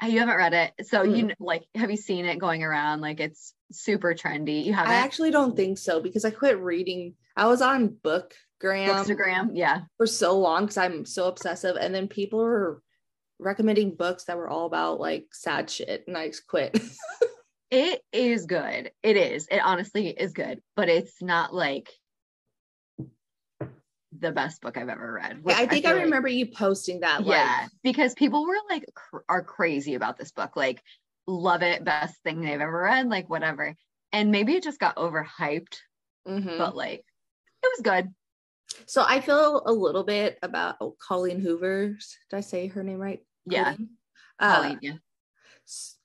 [0.05, 0.87] you haven't read it.
[0.87, 1.17] So mm.
[1.17, 3.01] you like, have you seen it going around?
[3.01, 4.63] Like it's super trendy.
[4.65, 4.91] You haven't?
[4.91, 7.13] I actually don't think so because I quit reading.
[7.35, 12.07] I was on Bookgram, Bookstagram, yeah, for so long because I'm so obsessive, and then
[12.07, 12.81] people were
[13.39, 16.79] recommending books that were all about like sad shit, and I just quit.
[17.71, 18.91] it is good.
[19.03, 19.47] It is.
[19.49, 21.89] It honestly is good, but it's not like
[24.17, 25.41] the best book I've ever read.
[25.45, 27.25] Yeah, I think I, I remember like, you posting that.
[27.25, 30.81] Like, yeah, because people were like cr- are crazy about this book, like
[31.27, 33.75] love it, best thing they've ever read, like whatever.
[34.13, 35.77] And maybe it just got overhyped,
[36.27, 36.57] mm-hmm.
[36.57, 37.03] but like
[37.63, 38.13] it was good.
[38.85, 42.17] So I feel a little bit about oh, Colleen Hoover's.
[42.29, 43.19] Did I say her name right?
[43.45, 43.73] Yeah.
[43.73, 43.89] Colleen,
[44.39, 44.93] uh, Colleen yeah.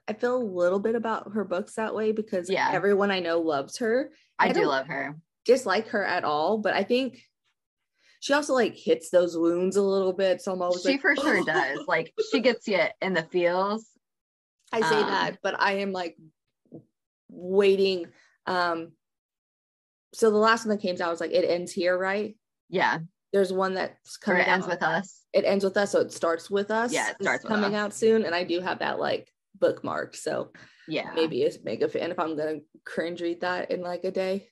[0.09, 2.71] I feel a little bit about her books that way because yeah.
[2.73, 4.11] everyone I know loves her.
[4.39, 5.17] I, I do love her.
[5.45, 7.23] Dislike her at all, but I think
[8.23, 10.41] she also like hits those wounds a little bit.
[10.41, 11.45] So I'm always she like, for sure oh.
[11.45, 11.81] does.
[11.89, 13.89] Like she gets you in the feels.
[14.73, 16.17] I say um, that, but I am like
[17.29, 18.07] waiting.
[18.47, 18.93] Um,
[20.15, 22.37] so the last one that came out was like it ends here, right?
[22.71, 23.01] Yeah.
[23.33, 24.43] There's one that's coming.
[24.43, 24.71] Or it ends out.
[24.71, 25.23] with us.
[25.33, 26.93] It ends with us, so it starts with us.
[26.93, 30.15] Yeah, it starts coming out soon, and I do have that like bookmark.
[30.15, 30.53] So
[30.87, 34.49] yeah, maybe it's mega fan if I'm gonna cringe read that in like a day.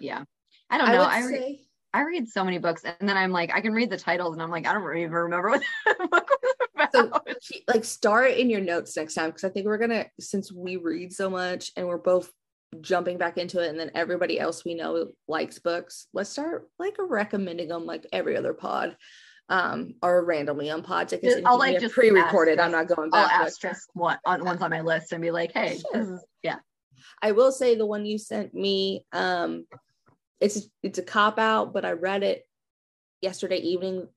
[0.00, 0.24] Yeah,
[0.70, 1.02] I don't know.
[1.02, 1.60] I, I re- say
[1.92, 4.42] I read so many books and then I'm like, I can read the titles and
[4.42, 6.92] I'm like, I don't even remember what the book was about.
[6.92, 10.76] So like start in your notes next time because I think we're gonna since we
[10.76, 12.30] read so much and we're both
[12.80, 16.94] jumping back into it and then everybody else we know likes books, let's start like
[16.98, 18.96] recommending them like every other pod.
[19.48, 21.12] Um, or randomly on pods.
[21.12, 22.60] Guess I'll like just pre-recorded.
[22.60, 23.32] I'm not going back.
[23.32, 26.14] I'll asterisk one on one's on my list and be like, hey, sure.
[26.14, 26.58] is, yeah.
[27.20, 29.66] I will say the one you sent me, um,
[30.40, 32.46] it's it's a cop out, but I read it
[33.20, 34.08] yesterday evening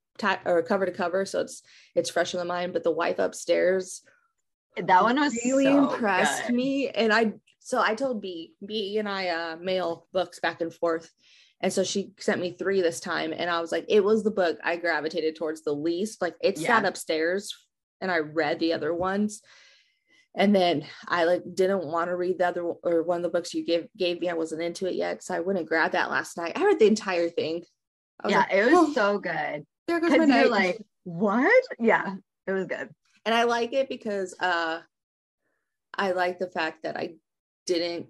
[0.46, 1.62] or cover to cover, so it's
[1.96, 2.74] it's fresh in the mind.
[2.74, 4.02] But the wife upstairs,
[4.78, 6.56] that one was really so impressed good.
[6.56, 10.74] me, and I so I told B B and I uh, mail books back and
[10.74, 11.10] forth.
[11.62, 13.34] And so she sent me three this time.
[13.34, 16.22] And I was like, it was the book I gravitated towards the least.
[16.22, 16.68] Like it yeah.
[16.68, 17.56] sat upstairs
[18.02, 19.42] and I read the other ones
[20.36, 23.54] and then I like didn't want to read the other or one of the books
[23.54, 24.30] you gave gave me.
[24.30, 26.54] I wasn't into it yet, so I went and grabbed that last night.
[26.56, 27.64] I read the entire thing.
[28.28, 29.66] Yeah, like, it was oh, so good.
[29.88, 30.50] There goes my night.
[30.50, 31.64] like, what?
[31.80, 32.16] Yeah,
[32.48, 32.90] it was good.
[33.26, 34.80] And I like it because uh
[35.96, 37.14] I like the fact that I
[37.68, 38.08] didn't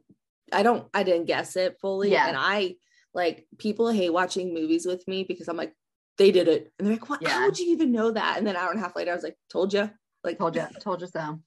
[0.52, 2.12] I don't I didn't guess it fully.
[2.12, 2.28] Yeah.
[2.28, 2.76] And I
[3.14, 5.74] like people hate watching movies with me because I'm like,
[6.18, 6.72] they did it.
[6.78, 7.22] And they're like, what?
[7.22, 7.30] Yeah.
[7.30, 8.38] How would you even know that?
[8.38, 9.90] And then an hour and a half later, I was like, told you.
[10.24, 11.40] Like told you, told you so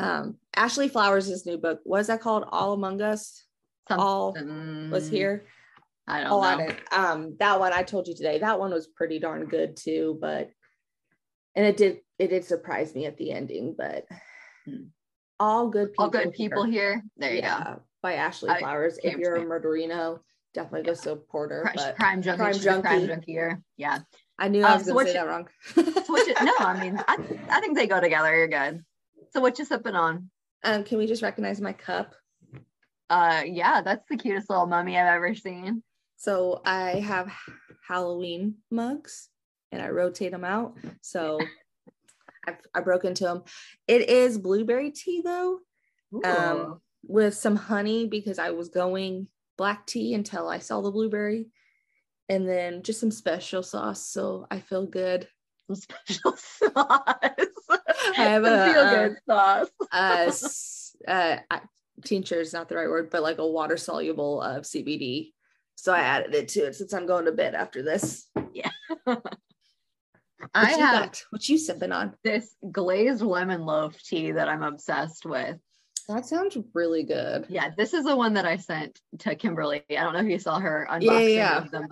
[0.00, 2.44] um ashley flowers' new book what is that called?
[2.50, 3.44] All among us?
[3.88, 4.06] Something.
[4.06, 4.36] all
[4.90, 5.44] was here?
[6.06, 6.68] I don't all know.
[6.92, 10.50] um that one i told you today that one was pretty darn good too but
[11.54, 14.06] and it did it did surprise me at the ending but
[14.64, 14.84] hmm.
[15.38, 17.04] all good people all good people here, here.
[17.16, 18.98] there you yeah, go by ashley flowers.
[19.02, 20.20] If you're a murderino
[20.54, 23.98] definitely go support her crime, crime junkie crime junkie, crime yeah.
[24.38, 25.48] I knew i um, was um, gonna say that wrong.
[25.76, 27.18] you, no i mean I,
[27.50, 28.82] I think they go together you're good
[29.30, 30.30] so what you sipping on?
[30.62, 32.14] Um, can we just recognize my cup?
[33.08, 35.82] Uh, yeah, that's the cutest little mummy I've ever seen.
[36.16, 37.32] So I have
[37.86, 39.28] Halloween mugs,
[39.72, 40.76] and I rotate them out.
[41.00, 41.40] So
[42.46, 43.42] I, I broke into them.
[43.88, 45.60] It is blueberry tea though,
[46.24, 51.46] um, with some honey because I was going black tea until I saw the blueberry,
[52.28, 54.06] and then just some special sauce.
[54.06, 55.26] So I feel good.
[55.70, 56.72] Some special sauce.
[56.76, 59.16] I have a feel good
[59.92, 60.96] uh, sauce.
[61.06, 61.60] uh, uh,
[62.04, 65.32] tincture is not the right word, but like a water soluble of CBD
[65.76, 68.26] So I added it to it since I'm going to bed after this.
[68.52, 68.70] Yeah.
[70.54, 71.22] I have got?
[71.30, 72.14] what you sipping on?
[72.24, 75.58] This glazed lemon loaf tea that I'm obsessed with.
[76.08, 77.46] That sounds really good.
[77.48, 79.82] Yeah, this is the one that I sent to Kimberly.
[79.90, 81.66] I don't know if you saw her unboxing yeah, yeah.
[81.70, 81.88] them,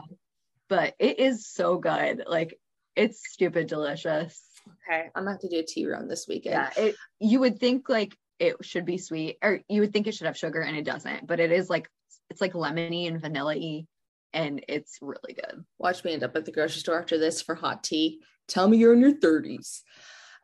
[0.69, 2.25] but it is so good.
[2.27, 2.59] Like
[2.99, 4.43] it's stupid delicious.
[4.87, 6.69] Okay, I'm gonna have to do a tea run this weekend.
[6.77, 6.97] Yeah, it.
[7.21, 10.37] You would think like it should be sweet, or you would think it should have
[10.37, 11.27] sugar, and it doesn't.
[11.27, 11.89] But it is like
[12.29, 13.87] it's like lemony and vanilla-y,
[14.33, 15.65] and it's really good.
[15.79, 18.21] Watch me end up at the grocery store after this for hot tea.
[18.49, 19.83] Tell me you're in your 30s.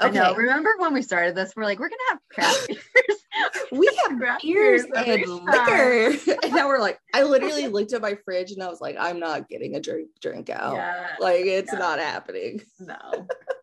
[0.03, 0.19] Okay.
[0.19, 0.35] I know.
[0.35, 1.53] Remember when we started this?
[1.57, 3.71] We're like, we're gonna have craft beers.
[3.73, 6.17] we have craft beers and liquor.
[6.43, 9.21] and now we're like, I literally looked at my fridge and I was like, I'm
[9.21, 10.75] not getting a drink drink out.
[10.75, 11.07] Yeah.
[11.21, 12.61] Like it's not happening.
[12.81, 12.97] No.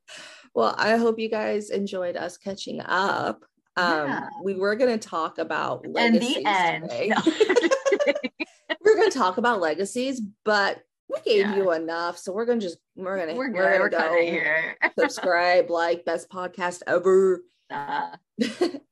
[0.55, 3.43] well, I hope you guys enjoyed us catching up.
[3.75, 4.29] Um, yeah.
[4.41, 6.89] we were gonna talk about legacies the end.
[6.89, 7.09] Today.
[7.09, 7.21] No.
[8.85, 11.55] we're gonna talk about legacies, but we gave yeah.
[11.57, 14.77] you enough, so we're gonna just we're gonna we're, we're gonna we're go here.
[14.97, 17.43] subscribe, like best podcast ever.
[17.69, 18.15] Uh.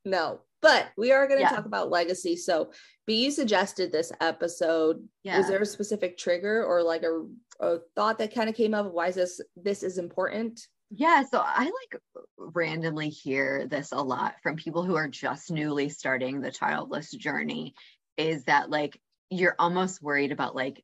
[0.04, 1.50] no, but we are gonna yeah.
[1.50, 2.36] talk about legacy.
[2.36, 2.72] So,
[3.10, 5.04] but you suggested this episode.
[5.24, 5.40] Yeah.
[5.40, 7.26] Was there a specific trigger or like a,
[7.60, 8.94] a thought that kind of came up?
[8.94, 10.62] Why is this this is important?
[10.92, 12.02] Yeah, so I like
[12.38, 17.74] randomly hear this a lot from people who are just newly starting the childless journey
[18.16, 20.84] is that like you're almost worried about like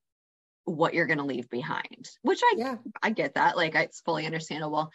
[0.64, 2.76] what you're going to leave behind which i yeah.
[3.04, 4.90] i get that like it's fully understandable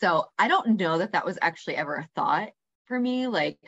[0.00, 2.48] so i don't know that that was actually ever a thought
[2.86, 3.58] for me like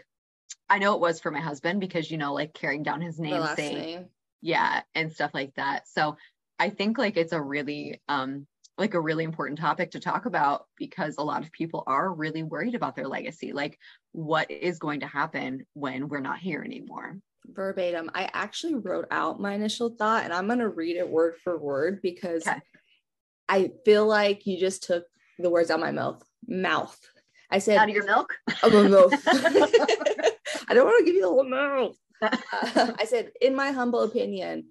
[0.68, 3.42] i know it was for my husband because you know like carrying down his name
[3.56, 4.06] name.
[4.40, 6.16] yeah and stuff like that so
[6.58, 8.46] i think like it's a really um
[8.78, 12.42] like a really important topic to talk about because a lot of people are really
[12.42, 13.78] worried about their legacy like
[14.12, 18.10] what is going to happen when we're not here anymore verbatim.
[18.14, 21.58] I actually wrote out my initial thought and I'm going to read it word for
[21.58, 22.60] word because okay.
[23.48, 25.04] I feel like you just took
[25.38, 26.22] the words out of my mouth.
[26.46, 26.98] Mouth.
[27.50, 28.34] I said out of your milk.
[28.62, 29.12] Of mouth.
[30.70, 31.96] I don't want to give you the whole mouth.
[32.22, 34.68] I said, in my humble opinion,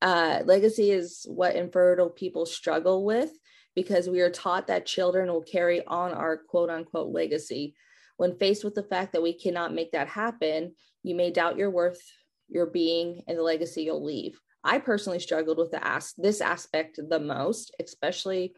[0.00, 3.32] uh, legacy is what infertile people struggle with
[3.74, 7.74] because we are taught that children will carry on our quote unquote legacy.
[8.16, 11.70] When faced with the fact that we cannot make that happen, you may doubt your
[11.70, 12.00] worth,
[12.48, 14.40] your being, and the legacy you'll leave.
[14.62, 18.54] I personally struggled with the as- this aspect the most, especially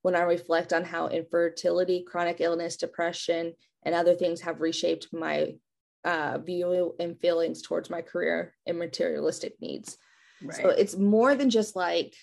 [0.00, 3.52] when I reflect on how infertility, chronic illness, depression,
[3.84, 5.52] and other things have reshaped my
[6.04, 9.96] uh, view and feelings towards my career and materialistic needs.
[10.42, 10.56] Right.
[10.56, 12.14] So it's more than just like,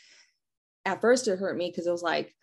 [0.85, 2.33] at first it hurt me because it was like,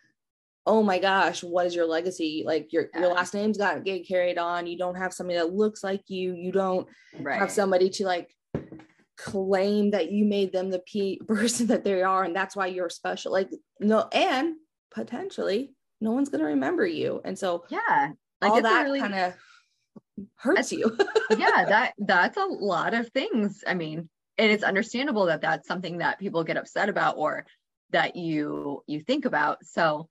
[0.68, 2.42] oh my gosh, what is your legacy?
[2.46, 3.00] Like your yeah.
[3.00, 4.66] your last name's got get carried on.
[4.66, 6.34] You don't have somebody that looks like you.
[6.34, 6.86] You don't
[7.18, 7.38] right.
[7.38, 8.30] have somebody to like
[9.16, 12.90] claim that you made them the p- person that they are, and that's why you're
[12.90, 13.32] special.
[13.32, 14.56] Like no, and
[14.90, 17.20] potentially no one's gonna remember you.
[17.24, 19.34] And so yeah, like all that really, kind of
[20.36, 20.96] hurts you.
[21.30, 23.64] yeah, that that's a lot of things.
[23.66, 27.46] I mean, and it's understandable that that's something that people get upset about or
[27.90, 29.64] that you you think about.
[29.64, 30.08] So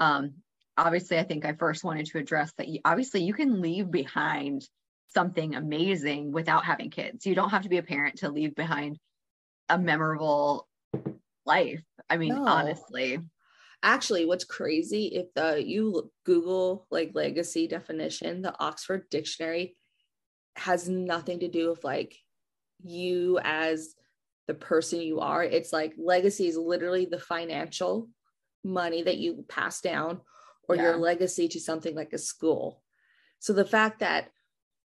[0.00, 0.34] um,
[0.76, 4.66] obviously, I think I first wanted to address that you, obviously you can leave behind
[5.08, 7.26] something amazing without having kids.
[7.26, 8.98] You don't have to be a parent to leave behind
[9.68, 10.66] a memorable
[11.44, 11.82] life.
[12.08, 12.46] I mean, no.
[12.46, 13.18] honestly.
[13.82, 19.76] Actually, what's crazy if the you Google like legacy definition, the Oxford Dictionary
[20.56, 22.16] has nothing to do with like
[22.82, 23.94] you as
[24.48, 25.44] the person you are.
[25.44, 28.08] It's like legacy is literally the financial
[28.64, 30.20] money that you pass down
[30.68, 30.82] or yeah.
[30.82, 32.82] your legacy to something like a school.
[33.38, 34.30] So the fact that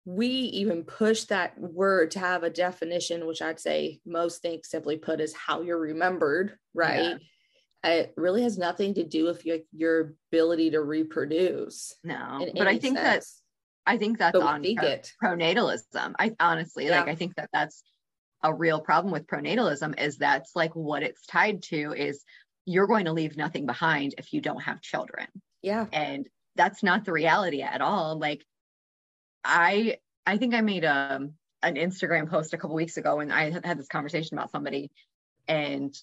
[0.06, 4.95] we even push that word to have a definition, which I'd say most think simply
[4.95, 7.02] put is how you're remembered, right?
[7.02, 7.17] Yeah.
[7.84, 11.94] It really has nothing to do with your, your ability to reproduce.
[12.04, 13.24] No, but I think that
[13.88, 15.13] I think that's on think pro- it.
[15.24, 16.13] pronatalism.
[16.20, 17.00] I honestly yeah.
[17.00, 17.84] like I think that that's
[18.44, 22.23] a real problem with pronatalism is that's like what it's tied to is
[22.65, 25.28] you're going to leave nothing behind if you don't have children.
[25.62, 25.86] Yeah.
[25.92, 28.19] And that's not the reality at all.
[28.19, 28.46] Like
[29.44, 33.32] I I think I made a um, an Instagram post a couple weeks ago and
[33.32, 34.92] I had this conversation about somebody
[35.48, 35.98] and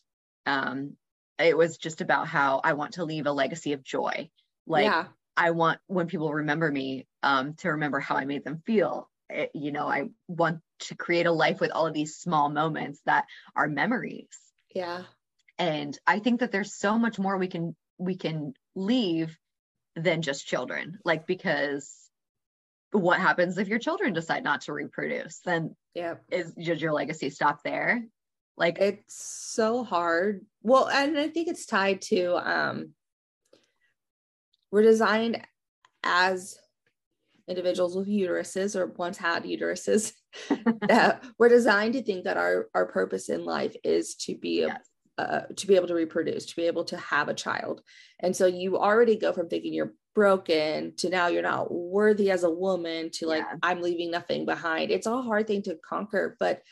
[0.46, 0.96] um
[1.38, 4.30] it was just about how I want to leave a legacy of joy.
[4.66, 5.06] Like yeah.
[5.36, 9.10] I want when people remember me um to remember how I made them feel.
[9.30, 13.00] It, you know, I want to create a life with all of these small moments
[13.06, 13.24] that
[13.56, 14.28] are memories.
[14.74, 15.04] Yeah
[15.58, 19.36] and i think that there's so much more we can we can leave
[19.96, 22.10] than just children like because
[22.90, 27.30] what happens if your children decide not to reproduce then yeah is does your legacy
[27.30, 28.04] stop there
[28.56, 29.14] Like it's
[29.52, 30.44] so hard.
[30.62, 32.90] Well, and I think it's tied to um
[34.70, 35.40] we're designed
[36.02, 36.58] as
[37.48, 40.12] individuals with uteruses or once had uteruses
[40.88, 44.80] that we're designed to think that our our purpose in life is to be yes.
[45.18, 47.82] uh, to be able to reproduce to be able to have a child
[48.20, 52.44] and so you already go from thinking you're broken to now you're not worthy as
[52.44, 53.58] a woman to like yeah.
[53.62, 56.62] i'm leaving nothing behind it's a hard thing to conquer but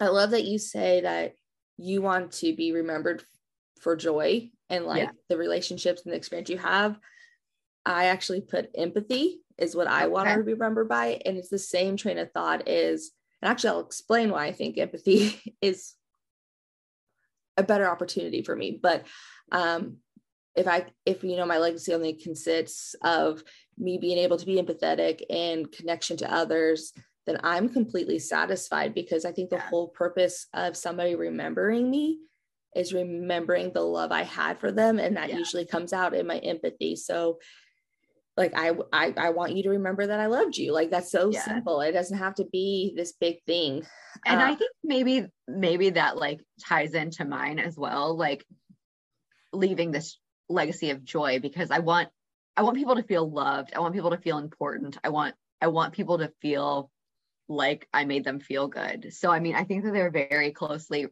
[0.00, 1.34] i love that you say that
[1.76, 3.22] you want to be remembered
[3.80, 5.10] for joy and like yeah.
[5.28, 6.98] the relationships and the experience you have
[7.84, 10.08] i actually put empathy is what i okay.
[10.08, 13.70] want to be remembered by and it's the same train of thought is and actually
[13.70, 15.94] i'll explain why i think empathy is
[17.56, 19.04] a better opportunity for me but
[19.52, 19.98] um
[20.54, 23.42] if I if you know my legacy only consists of
[23.76, 26.92] me being able to be empathetic and connection to others,
[27.26, 32.18] then I'm completely satisfied because I think the whole purpose of somebody remembering me
[32.76, 35.38] is remembering the love I had for them and that yeah.
[35.38, 36.96] usually comes out in my empathy.
[36.96, 37.38] So
[38.36, 40.72] like I, I I want you to remember that I loved you.
[40.72, 41.44] Like that's so yeah.
[41.44, 41.80] simple.
[41.80, 43.84] It doesn't have to be this big thing.
[44.26, 48.16] And uh, I think maybe maybe that like ties into mine as well.
[48.16, 48.44] Like
[49.52, 50.18] leaving this
[50.48, 52.08] legacy of joy because I want
[52.56, 53.72] I want people to feel loved.
[53.74, 54.98] I want people to feel important.
[55.04, 56.90] I want I want people to feel
[57.48, 59.12] like I made them feel good.
[59.12, 61.06] So I mean, I think that they're very closely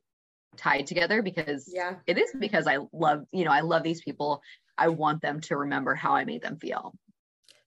[0.56, 1.96] tied together because yeah.
[2.06, 4.42] it is because I love, you know, I love these people.
[4.76, 6.94] I want them to remember how I made them feel.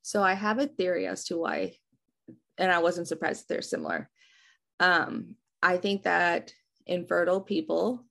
[0.01, 1.77] So I have a theory as to why
[2.57, 4.09] and I wasn't surprised that they're similar.
[4.79, 6.51] Um I think that
[6.85, 8.05] infertile people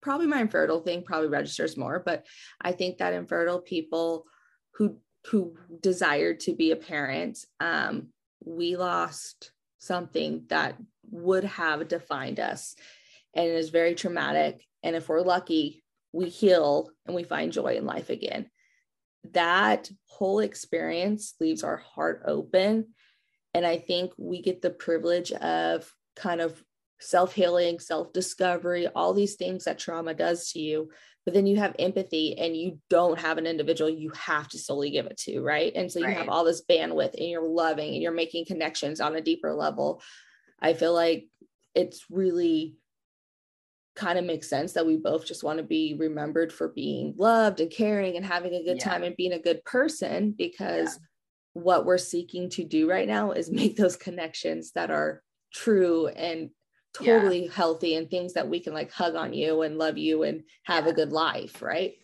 [0.00, 2.24] probably my infertile thing probably registers more, but
[2.60, 4.24] I think that infertile people
[4.74, 4.98] who
[5.30, 8.08] who desired to be a parent, um,
[8.44, 10.76] we lost something that
[11.10, 12.74] would have defined us,
[13.34, 14.64] and it is very traumatic.
[14.82, 18.50] And if we're lucky, we heal and we find joy in life again.
[19.32, 22.88] That whole experience leaves our heart open.
[23.54, 26.62] And I think we get the privilege of kind of
[27.00, 30.90] self healing, self discovery, all these things that trauma does to you.
[31.28, 34.88] But then you have empathy and you don't have an individual you have to solely
[34.88, 35.70] give it to, right?
[35.74, 36.16] And so you right.
[36.16, 40.00] have all this bandwidth and you're loving and you're making connections on a deeper level.
[40.58, 41.28] I feel like
[41.74, 42.76] it's really
[43.94, 47.60] kind of makes sense that we both just want to be remembered for being loved
[47.60, 48.84] and caring and having a good yeah.
[48.88, 50.98] time and being a good person because
[51.54, 51.62] yeah.
[51.62, 55.22] what we're seeking to do right now is make those connections that are
[55.52, 56.48] true and
[56.94, 57.52] totally yeah.
[57.52, 60.84] healthy and things that we can like hug on you and love you and have
[60.84, 60.90] yeah.
[60.90, 61.94] a good life right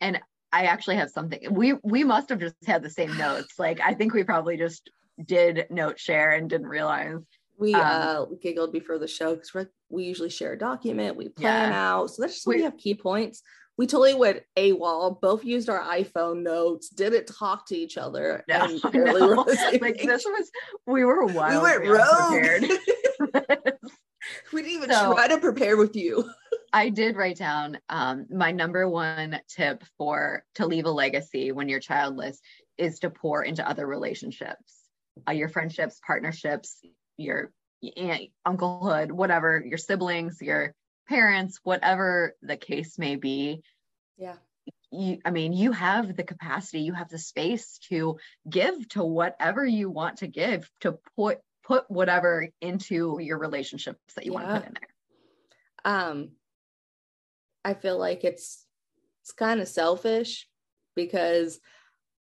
[0.00, 0.20] and
[0.52, 3.94] i actually have something we we must have just had the same notes like i
[3.94, 4.90] think we probably just
[5.24, 7.18] did note share and didn't realize
[7.58, 11.70] we um, uh giggled before the show because we usually share a document we plan
[11.70, 11.92] yeah.
[11.92, 13.42] out so that's just we, we have key points
[13.78, 18.44] we totally went AWOL, both used our iPhone notes, didn't talk to each other.
[18.48, 19.44] No, and no.
[19.80, 20.50] like this was
[20.86, 21.62] we were wild.
[21.62, 22.64] We went rogue.
[24.52, 26.30] We didn't even so, try to prepare with you.
[26.72, 31.68] I did write down um, my number one tip for to leave a legacy when
[31.68, 32.40] you're childless
[32.78, 34.74] is to pour into other relationships,
[35.28, 36.78] uh, your friendships, partnerships,
[37.16, 37.52] your
[37.96, 40.74] aunt, unclehood, whatever, your siblings, your
[41.08, 43.62] parents, whatever the case may be.
[44.16, 44.36] Yeah.
[44.90, 49.64] You, I mean, you have the capacity, you have the space to give to whatever
[49.64, 51.38] you want to give, to put
[51.72, 54.38] put whatever into your relationships that you yeah.
[54.38, 55.94] want to put in there.
[55.94, 56.28] Um,
[57.64, 58.66] I feel like it's
[59.22, 60.48] it's kind of selfish
[60.94, 61.60] because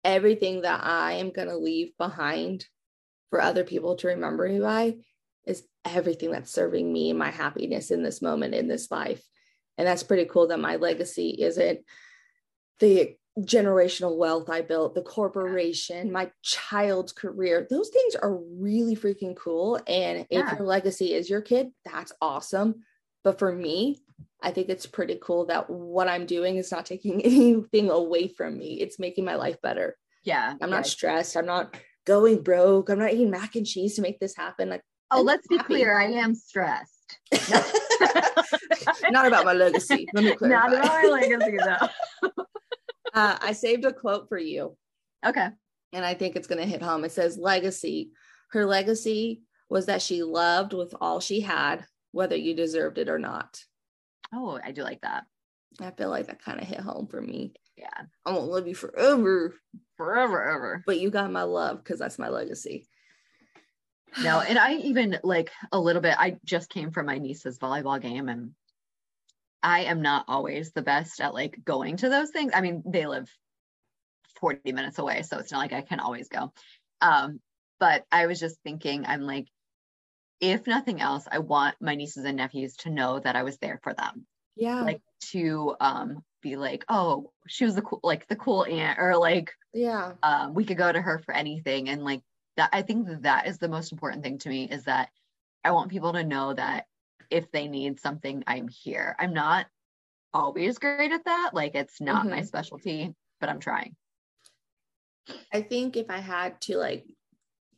[0.05, 2.67] everything that I am going to leave behind
[3.31, 4.97] for other people to remember me by
[5.47, 9.23] is everything that's serving me and my happiness in this moment in this life.
[9.79, 11.81] And that's pretty cool that my legacy isn't
[12.81, 17.67] the generational wealth I built, the corporation, my child's career.
[17.69, 19.79] Those things are really freaking cool.
[19.87, 20.53] And yeah.
[20.53, 22.83] if your legacy is your kid, that's awesome.
[23.25, 24.01] But for me,
[24.43, 28.59] I think it's pretty cool that what I'm doing is not taking anything away from
[28.59, 28.81] me.
[28.81, 29.97] It's making my life better.
[30.25, 30.55] Yeah.
[30.61, 30.77] I'm yeah.
[30.77, 31.37] not stressed.
[31.37, 31.77] I'm not
[32.07, 32.89] going broke.
[32.89, 34.69] I'm not eating mac and cheese to make this happen.
[34.69, 35.59] Like, oh, I'm let's happy.
[35.59, 35.99] be clear.
[35.99, 37.19] I am stressed.
[39.11, 40.07] not about my legacy.
[40.15, 40.69] Let me clarify.
[40.69, 42.45] Not about my legacy, though
[43.15, 44.77] uh, I saved a quote for you.
[45.25, 45.49] Okay.
[45.93, 47.05] And I think it's going to hit home.
[47.05, 48.11] It says, Legacy.
[48.51, 53.19] Her legacy was that she loved with all she had, whether you deserved it or
[53.19, 53.63] not.
[54.35, 55.25] Oh, I do like that.
[55.81, 57.53] I feel like that kind of hit home for me.
[57.77, 58.03] Yeah.
[58.27, 59.55] I won't love you forever.
[59.97, 60.83] Forever, ever.
[60.87, 62.87] But you got my love because that's my legacy.
[64.23, 68.01] no, and I even like a little bit, I just came from my niece's volleyball
[68.01, 68.51] game and
[69.63, 72.53] I am not always the best at like going to those things.
[72.55, 73.29] I mean, they live
[74.41, 76.53] 40 minutes away, so it's not like I can always go.
[77.01, 77.41] Um,
[77.79, 79.49] but I was just thinking, I'm like,
[80.41, 83.81] if nothing else, I want my nieces and nephews to know that I was there
[83.83, 84.27] for them.
[84.57, 84.83] Yeah.
[84.83, 85.03] Like
[85.33, 89.53] to um be like, oh, she was the cool like the cool aunt or like
[89.73, 90.15] yeah.
[90.23, 91.89] Um, we could go to her for anything.
[91.89, 92.23] And like
[92.57, 95.11] that I think that, that is the most important thing to me is that
[95.63, 96.87] I want people to know that
[97.31, 99.17] if they need something, I'm here.
[99.19, 99.67] I'm not
[100.33, 101.51] always great at that.
[101.53, 102.37] Like it's not mm-hmm.
[102.37, 103.97] my specialty, but I'm trying.
[105.53, 107.05] I think if I had to like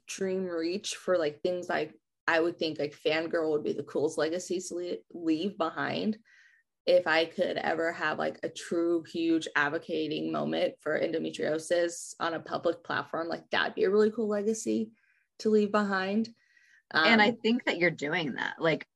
[0.09, 1.95] dream reach for like things like
[2.27, 6.19] I would think like fangirl would be the coolest legacy to leave behind.
[6.85, 12.41] If I could ever have like a true huge advocating moment for endometriosis on a
[12.41, 14.91] public platform, like that'd be a really cool legacy
[15.41, 16.29] to leave behind.
[16.93, 18.55] Um, and I um, think that you're doing that.
[18.59, 18.87] Like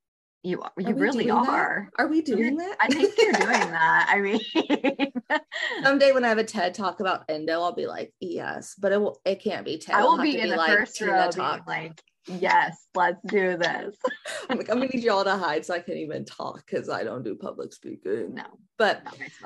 [0.43, 0.71] you are.
[0.77, 1.89] you really are.
[1.97, 2.03] That?
[2.03, 2.77] Are we doing you're, that?
[2.79, 4.07] I think you're doing that.
[4.09, 4.39] I mean,
[5.83, 9.01] someday when I have a TED talk about endo, I'll be like, yes, but it
[9.01, 9.19] will.
[9.25, 9.95] It can't be TED.
[9.95, 11.67] I will be in the like, first row, talk.
[11.67, 13.95] like, yes, let's do this.
[14.49, 16.89] I'm like, I'm gonna need you all to hide so I can even talk because
[16.89, 18.35] I don't do public speaking.
[18.35, 18.45] No,
[18.77, 19.01] but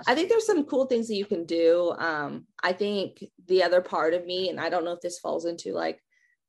[0.08, 1.94] I think there's some cool things that you can do.
[1.98, 5.46] Um, I think the other part of me, and I don't know if this falls
[5.46, 6.00] into like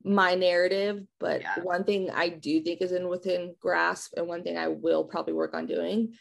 [0.05, 1.55] my narrative but yeah.
[1.62, 5.32] one thing i do think is in within grasp and one thing i will probably
[5.32, 6.12] work on doing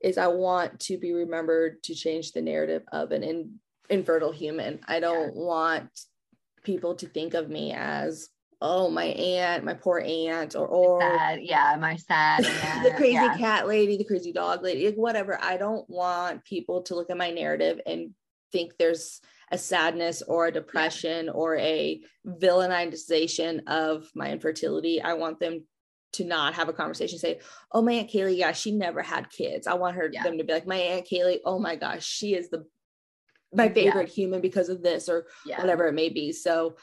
[0.00, 3.54] is i want to be remembered to change the narrative of an in,
[3.88, 5.42] infertile human i don't yeah.
[5.42, 5.88] want
[6.64, 8.28] people to think of me as
[8.60, 12.44] oh my aunt my poor aunt or or sad, yeah my sad
[12.84, 13.36] the crazy yeah.
[13.36, 17.16] cat lady the crazy dog lady like whatever i don't want people to look at
[17.16, 18.10] my narrative and
[18.52, 19.20] think there's
[19.52, 25.00] a sadness or a depression or a villainization of my infertility.
[25.00, 25.66] I want them
[26.14, 27.40] to not have a conversation say,
[27.70, 29.66] oh, my Aunt Kaylee, yeah, she never had kids.
[29.66, 30.22] I want her yeah.
[30.22, 32.64] them to be like, my Aunt Kaylee, oh my gosh, she is the
[33.54, 34.14] my favorite yeah.
[34.14, 35.26] human because of this or
[35.58, 36.32] whatever it may be.
[36.32, 36.76] So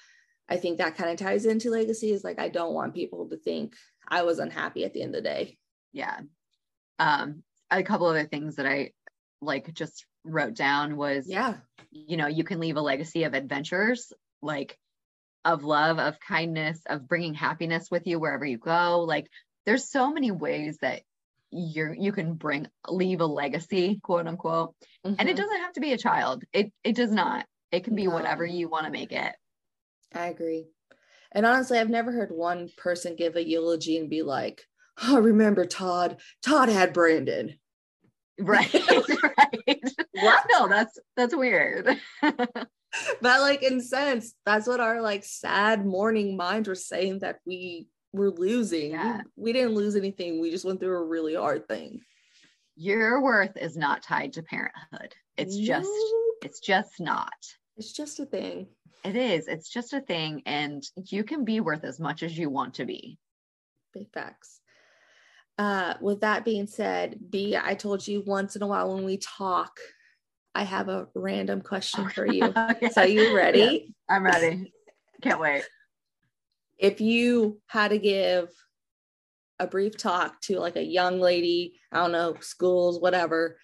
[0.47, 3.37] I think that kind of ties into legacy is like I don't want people to
[3.37, 3.73] think
[4.07, 5.57] I was unhappy at the end of the day.
[5.93, 6.19] Yeah.
[6.99, 7.41] Um,
[7.71, 8.91] a couple other things that I
[9.41, 11.55] like just wrote down was yeah.
[11.91, 14.11] you know you can leave a legacy of adventures
[14.41, 14.77] like
[15.45, 19.01] of love of kindness of bringing happiness with you wherever you go.
[19.01, 19.29] Like
[19.65, 21.01] there's so many ways that
[21.51, 24.75] you're you can bring leave a legacy quote unquote.
[25.05, 25.15] Mm-hmm.
[25.17, 25.41] and it mm-hmm.
[25.41, 26.43] doesn't have to be a child.
[26.53, 27.45] It it does not.
[27.71, 28.13] It can be no.
[28.13, 29.33] whatever you want to make it.
[30.13, 30.65] I agree.
[31.31, 34.63] And honestly i've never heard one person give a eulogy and be like
[35.03, 36.17] oh remember todd?
[36.43, 37.57] Todd had brandon
[38.39, 38.73] right
[39.37, 39.83] right.
[40.13, 40.45] What?
[40.51, 41.97] No that's that's weird.
[43.21, 47.87] But like in sense that's what our like sad morning minds were saying that we
[48.13, 48.91] were losing.
[48.91, 49.21] Yeah.
[49.37, 50.41] we, we didn't lose anything.
[50.41, 52.01] We just went through a really hard thing.
[52.75, 55.13] Your worth is not tied to parenthood.
[55.37, 55.67] It's nope.
[55.67, 55.91] just
[56.41, 57.31] it's just not.
[57.77, 58.69] It's just a thing.
[59.03, 59.47] It is.
[59.47, 62.85] It's just a thing and you can be worth as much as you want to
[62.85, 63.19] be.
[63.93, 64.61] Big facts
[65.59, 69.17] uh, with that being said, B, I told you once in a while when we
[69.17, 69.77] talk,
[70.55, 72.53] I have a random question for you.
[72.81, 72.89] yeah.
[72.89, 73.93] So you ready?
[74.09, 74.71] I'm ready.
[75.21, 75.63] Can't wait.
[76.77, 78.47] If you had to give
[79.59, 83.57] a brief talk to like a young lady, I don't know, schools, whatever,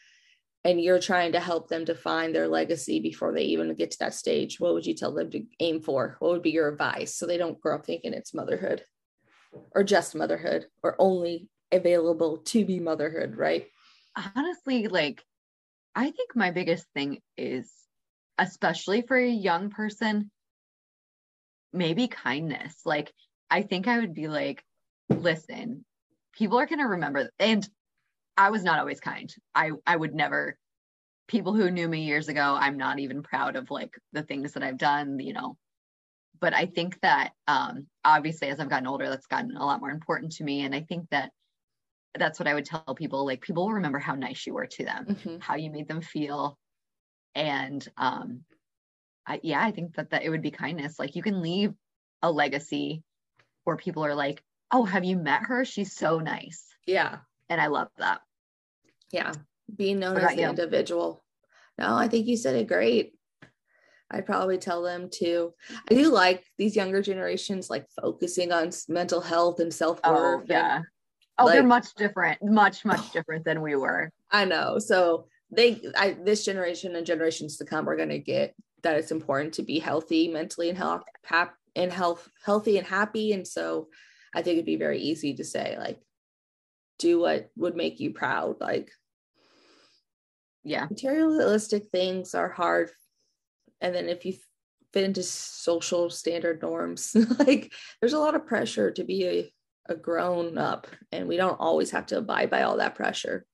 [0.65, 4.13] and you're trying to help them define their legacy before they even get to that
[4.13, 6.17] stage, what would you tell them to aim for?
[6.19, 8.83] What would be your advice so they don't grow up thinking it's motherhood
[9.73, 13.67] or just motherhood or only available to be motherhood, right?
[14.35, 15.23] Honestly, like
[15.95, 17.71] I think my biggest thing is,
[18.37, 20.29] especially for a young person,
[21.71, 22.81] maybe kindness.
[22.85, 23.13] Like,
[23.49, 24.63] I think I would be like,
[25.09, 25.85] listen,
[26.33, 27.29] people are going to remember.
[27.39, 27.67] And
[28.35, 29.33] I was not always kind.
[29.53, 30.57] I, I would never,
[31.29, 34.63] people who knew me years ago, I'm not even proud of like the things that
[34.63, 35.57] I've done, you know.
[36.41, 39.91] But I think that um, obviously as I've gotten older, that's gotten a lot more
[39.91, 40.65] important to me.
[40.65, 41.31] And I think that
[42.17, 43.25] that's what I would tell people.
[43.25, 45.37] Like people will remember how nice you were to them, mm-hmm.
[45.39, 46.57] how you made them feel.
[47.33, 48.41] And um
[49.27, 50.99] I yeah, I think that that it would be kindness.
[50.99, 51.73] Like you can leave
[52.21, 53.03] a legacy
[53.63, 55.65] where people are like, "Oh, have you met her?
[55.65, 57.17] She's so nice." Yeah.
[57.49, 58.21] And I love that.
[59.11, 59.33] Yeah.
[59.75, 60.49] Being known as the you?
[60.49, 61.23] individual.
[61.77, 63.13] No, I think you said it great.
[64.11, 65.53] I'd probably tell them to.
[65.89, 70.43] I do like these younger generations like focusing on mental health and self worth.
[70.43, 70.81] Oh, yeah.
[71.37, 74.09] Oh, like, they're much different, much, much different than we were.
[74.31, 74.79] I know.
[74.79, 79.11] So they, I, this generation and generations to come are going to get that it's
[79.11, 81.03] important to be healthy mentally and health,
[81.75, 83.87] and health healthy and happy and so
[84.33, 85.99] i think it'd be very easy to say like
[86.99, 88.91] do what would make you proud like
[90.63, 92.89] yeah materialistic things are hard
[93.81, 94.33] and then if you
[94.93, 99.53] fit into social standard norms like there's a lot of pressure to be a,
[99.87, 103.45] a grown up and we don't always have to abide by all that pressure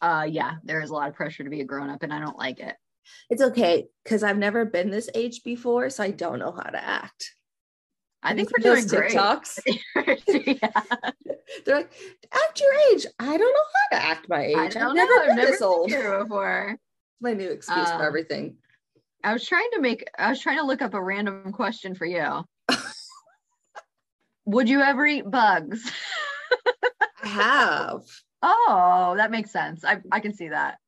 [0.00, 2.18] uh yeah there is a lot of pressure to be a grown up and i
[2.18, 2.76] don't like it
[3.28, 6.82] it's okay because I've never been this age before, so I don't know how to
[6.82, 7.34] act.
[8.22, 9.60] I think we're doing TikToks.
[10.60, 10.82] yeah.
[11.64, 11.92] They're like,
[12.32, 13.06] act your age.
[13.18, 14.76] I don't know how to act my age.
[14.76, 16.76] I have never been never this old before.
[17.22, 18.56] My new excuse um, for everything.
[19.24, 20.04] I was trying to make.
[20.18, 22.44] I was trying to look up a random question for you.
[24.50, 25.90] Would you ever eat bugs?
[27.22, 28.02] I have.
[28.42, 29.84] Oh, that makes sense.
[29.84, 30.78] I I can see that.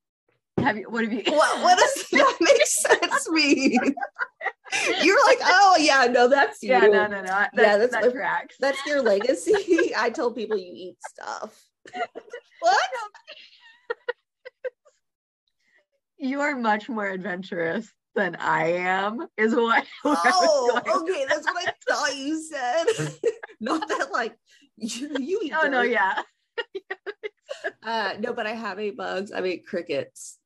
[0.56, 0.88] Have you?
[0.88, 1.22] What have you?
[1.26, 3.94] What, what does that make sense mean?
[5.02, 6.70] You're like, oh yeah, no, that's you.
[6.70, 7.24] Yeah, no, no, no.
[7.26, 8.56] That's, yeah, that's that tracks.
[8.58, 9.92] That's your legacy.
[9.98, 11.62] I told people you eat stuff.
[12.60, 12.80] what?
[16.16, 19.84] You are much more adventurous than I am, is what.
[20.04, 22.84] Oh, okay, that's what I thought you said.
[23.60, 24.36] Not that like
[24.76, 25.52] you, you eat.
[25.56, 25.70] Oh dirt.
[25.70, 26.22] no, yeah.
[27.82, 29.32] uh, no, but I have ate bugs.
[29.32, 30.38] I ate crickets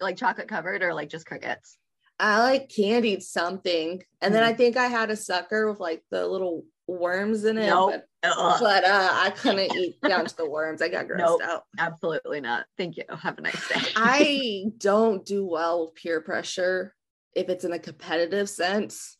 [0.00, 1.76] like chocolate covered or like just crickets?
[2.18, 4.02] I like candied something.
[4.20, 7.58] And mm then I think I had a sucker with like the little worms in
[7.58, 7.66] it.
[7.66, 7.92] Nope.
[8.22, 10.82] But, but uh, I couldn't eat down to the worms.
[10.82, 11.64] I got grossed nope, out.
[11.78, 12.66] Absolutely not.
[12.76, 13.04] Thank you.
[13.10, 13.80] Have a nice day.
[13.94, 16.94] I don't do well with peer pressure
[17.36, 19.16] if it's in a competitive sense.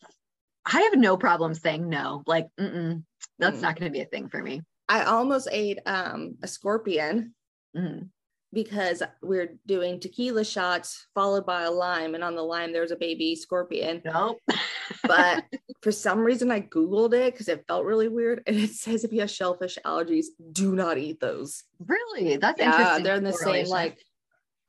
[0.65, 2.23] I have no problem saying no.
[2.25, 3.03] Like, mm
[3.37, 3.61] that's mm.
[3.61, 4.61] not going to be a thing for me.
[4.89, 7.33] I almost ate um, a scorpion.
[7.75, 8.09] Mm
[8.53, 12.95] because we're doing tequila shots followed by a lime and on the lime there's a
[12.95, 14.39] baby scorpion nope
[15.03, 15.43] but
[15.81, 19.11] for some reason i googled it because it felt really weird and it says if
[19.11, 23.33] you have shellfish allergies do not eat those really that's yeah, interesting they're in the
[23.33, 23.97] same like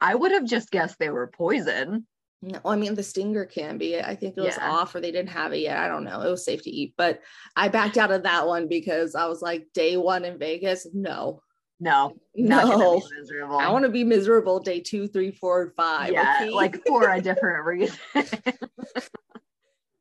[0.00, 2.06] i would have just guessed they were poison
[2.42, 4.00] no, I mean the stinger can be.
[4.00, 4.70] I think it was yeah.
[4.70, 5.76] off or they didn't have it yet.
[5.76, 6.22] I don't know.
[6.22, 7.20] It was safe to eat, but
[7.54, 11.42] I backed out of that one because I was like, day one in Vegas, no,
[11.80, 13.02] no, no.
[13.18, 13.58] miserable.
[13.58, 16.12] I want to be miserable day two, three, four, and five.
[16.12, 16.50] Yeah, okay?
[16.50, 17.98] like for a different reason.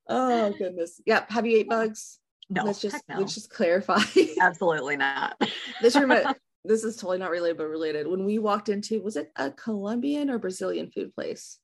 [0.10, 1.01] Oh goodness.
[1.05, 1.32] Yep.
[1.32, 2.20] Have you ate bugs?
[2.49, 2.64] No.
[2.64, 3.20] Let's just no.
[3.20, 4.01] let's just clarify.
[4.41, 5.41] Absolutely not.
[5.82, 6.12] this room
[6.66, 8.07] this is totally not related, but related.
[8.07, 11.60] When we walked into, was it a Colombian or Brazilian food place?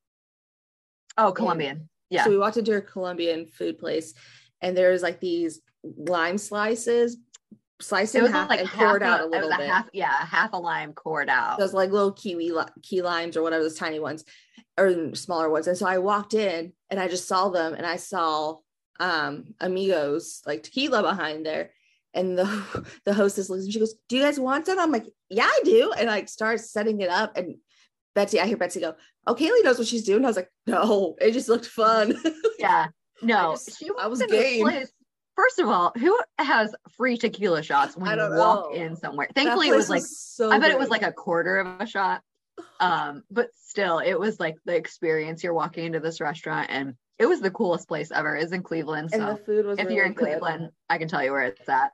[1.18, 1.90] Oh, Colombian.
[2.10, 2.24] Yeah.
[2.24, 4.14] So we walked into a Colombian food place
[4.62, 7.18] and there's like these lime slices,
[7.82, 9.68] sliced it half like and core it out a, a little bit.
[9.68, 11.58] Half, yeah, half a lime cored out.
[11.58, 12.52] Those like little kiwi
[12.84, 14.24] key limes or whatever those tiny ones
[14.78, 15.68] or smaller ones.
[15.68, 18.58] And so I walked in and I just saw them and I saw
[19.00, 21.72] um amigos like tequila behind there.
[22.14, 24.80] And the the hostess looks and she goes, Do you guys want some?
[24.80, 25.92] I'm like, Yeah, I do.
[25.98, 27.38] And I start setting it up.
[27.38, 27.58] And
[28.14, 28.96] Betsy, I hear Betsy go,
[29.28, 30.24] Oh, Kaylee knows what she's doing.
[30.24, 32.16] I was like, No, it just looked fun.
[32.58, 32.88] Yeah.
[33.22, 34.66] No, I, just, I was game.
[35.36, 38.76] First of all, who has free tequila shots when you walk know.
[38.76, 39.28] in somewhere?
[39.36, 40.76] Thankfully, it was like so I bet good.
[40.76, 42.22] it was like a quarter of a shot.
[42.80, 45.44] Um, but still, it was like the experience.
[45.44, 48.36] You're walking into this restaurant, and it was the coolest place ever.
[48.36, 49.12] Is in Cleveland.
[49.12, 49.80] So and the food was.
[49.80, 50.28] If really you're in good.
[50.28, 51.92] Cleveland, I can tell you where it's at.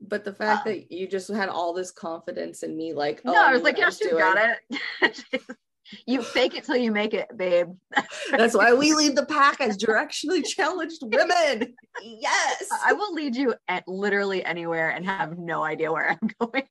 [0.00, 3.32] But the fact um, that you just had all this confidence in me, like, oh,
[3.32, 4.36] no, I was like, yeah, she got
[5.00, 5.24] it.
[6.06, 7.68] you fake it till you make it, babe.
[8.30, 11.74] That's why we lead the pack as directionally challenged women.
[12.02, 12.68] Yes.
[12.84, 16.68] I will lead you at literally anywhere and have no idea where I'm going.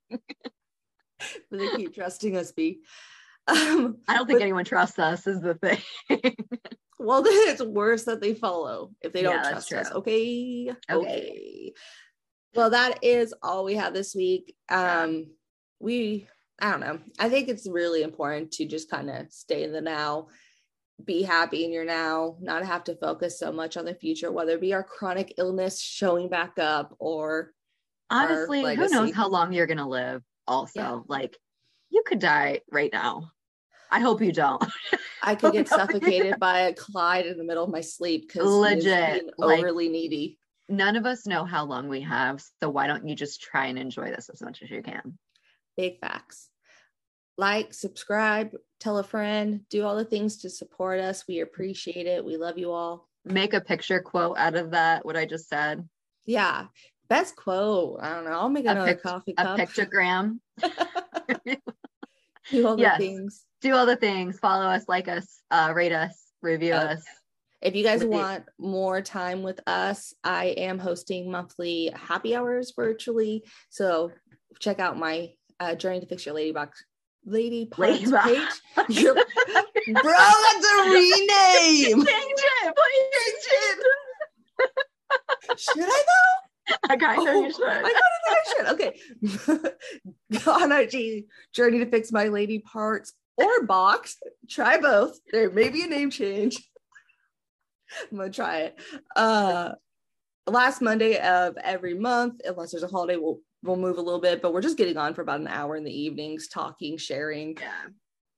[1.52, 2.80] but they keep trusting us, B.
[3.48, 5.80] Um, I don't think but, anyone trusts us, is the thing.
[7.00, 9.92] well, then it's worse that they follow if they don't yeah, trust us.
[9.92, 10.72] Okay?
[10.90, 10.96] okay.
[10.96, 11.74] Okay.
[12.54, 14.56] Well, that is all we have this week.
[14.70, 15.28] Um,
[15.80, 16.28] we
[16.62, 17.00] I don't know.
[17.20, 20.28] I think it's really important to just kind of stay in the now,
[21.04, 24.52] be happy in your now, not have to focus so much on the future, whether
[24.52, 27.52] it be our chronic illness showing back up or
[28.12, 30.80] honestly, who knows how long you're gonna live, also.
[30.80, 31.00] Yeah.
[31.08, 31.38] Like
[31.90, 33.32] you could die right now.
[33.90, 34.64] I hope you don't.
[35.24, 39.30] I could get suffocated by a Clyde in the middle of my sleep because legit
[39.40, 40.40] overly like, needy.
[40.70, 43.78] None of us know how long we have, so why don't you just try and
[43.78, 45.18] enjoy this as much as you can?
[45.76, 46.50] Big facts
[47.42, 51.26] like, subscribe, tell a friend, do all the things to support us.
[51.28, 52.24] We appreciate it.
[52.24, 53.10] We love you all.
[53.26, 55.88] Make a picture quote out of that, what I just said.
[56.26, 56.68] Yeah.
[57.12, 58.00] Best quote.
[58.02, 58.32] I don't know.
[58.32, 59.60] I'll make another coffee cup.
[59.60, 60.40] A pictogram.
[62.50, 62.98] do all the yes.
[62.98, 63.44] things.
[63.60, 64.40] Do all the things.
[64.40, 67.04] Follow us, like us, uh, rate us, review us.
[67.62, 73.44] If you guys want more time with us, I am hosting monthly happy hours virtually.
[73.70, 74.14] So
[74.60, 76.82] check out my uh, Journey to Fix Your Lady Box
[77.26, 78.10] Lady Parts page.
[78.16, 82.06] Bro, that's a rename.
[82.06, 82.74] Change it.
[82.78, 83.80] Change it.
[85.58, 86.51] Should I though?
[86.90, 87.64] I kind of oh, you should.
[87.68, 89.74] I kind of think I should.
[90.38, 90.52] Okay.
[90.52, 94.18] On IG, Journey to Fix My Lady Parts or Box.
[94.50, 95.20] Try both.
[95.32, 96.58] There may be a name change.
[98.12, 98.80] I'm gonna try it.
[99.16, 99.74] Uh
[100.48, 104.42] last Monday of every month, unless there's a holiday, we'll we'll move a little bit,
[104.42, 107.58] but we're just getting on for about an hour in the evenings, talking, sharing.
[107.60, 107.90] Yeah.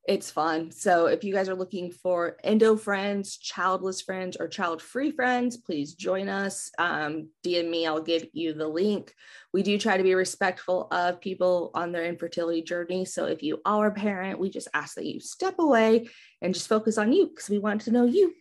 [0.06, 0.72] It's fun.
[0.72, 5.94] So if you guys are looking for endo friends, childless friends, or child-free friends, please
[5.94, 6.72] join us.
[6.78, 9.14] Um, DM me, I'll give you the link.
[9.54, 13.06] We do try to be respectful of people on their infertility journey.
[13.06, 16.10] So if you are a parent, we just ask that you step away
[16.42, 18.34] and just focus on you because we want to know you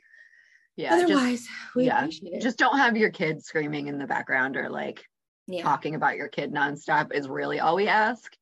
[0.77, 2.07] yeah otherwise just, we yeah
[2.41, 5.05] just don't have your kids screaming in the background or like
[5.47, 5.63] yeah.
[5.63, 8.33] talking about your kid nonstop is really all we ask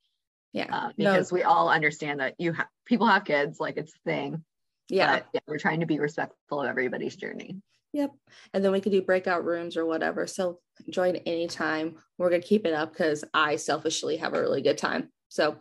[0.53, 1.37] yeah uh, because no.
[1.37, 4.45] we all understand that you have people have kids like it's a thing
[4.89, 5.21] yeah.
[5.33, 7.57] yeah we're trying to be respectful of everybody's journey
[7.93, 8.11] yep
[8.53, 12.67] and then we could do breakout rooms or whatever so join anytime we're gonna keep
[12.67, 15.57] it up because i selfishly have a really good time so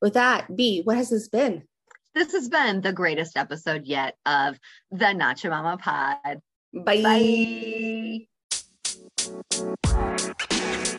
[0.00, 1.62] with that b what has this been
[2.14, 4.58] this has been the greatest episode yet of
[4.90, 6.42] the Your Mama Pod.
[6.74, 8.26] Bye.
[10.78, 10.98] Bye.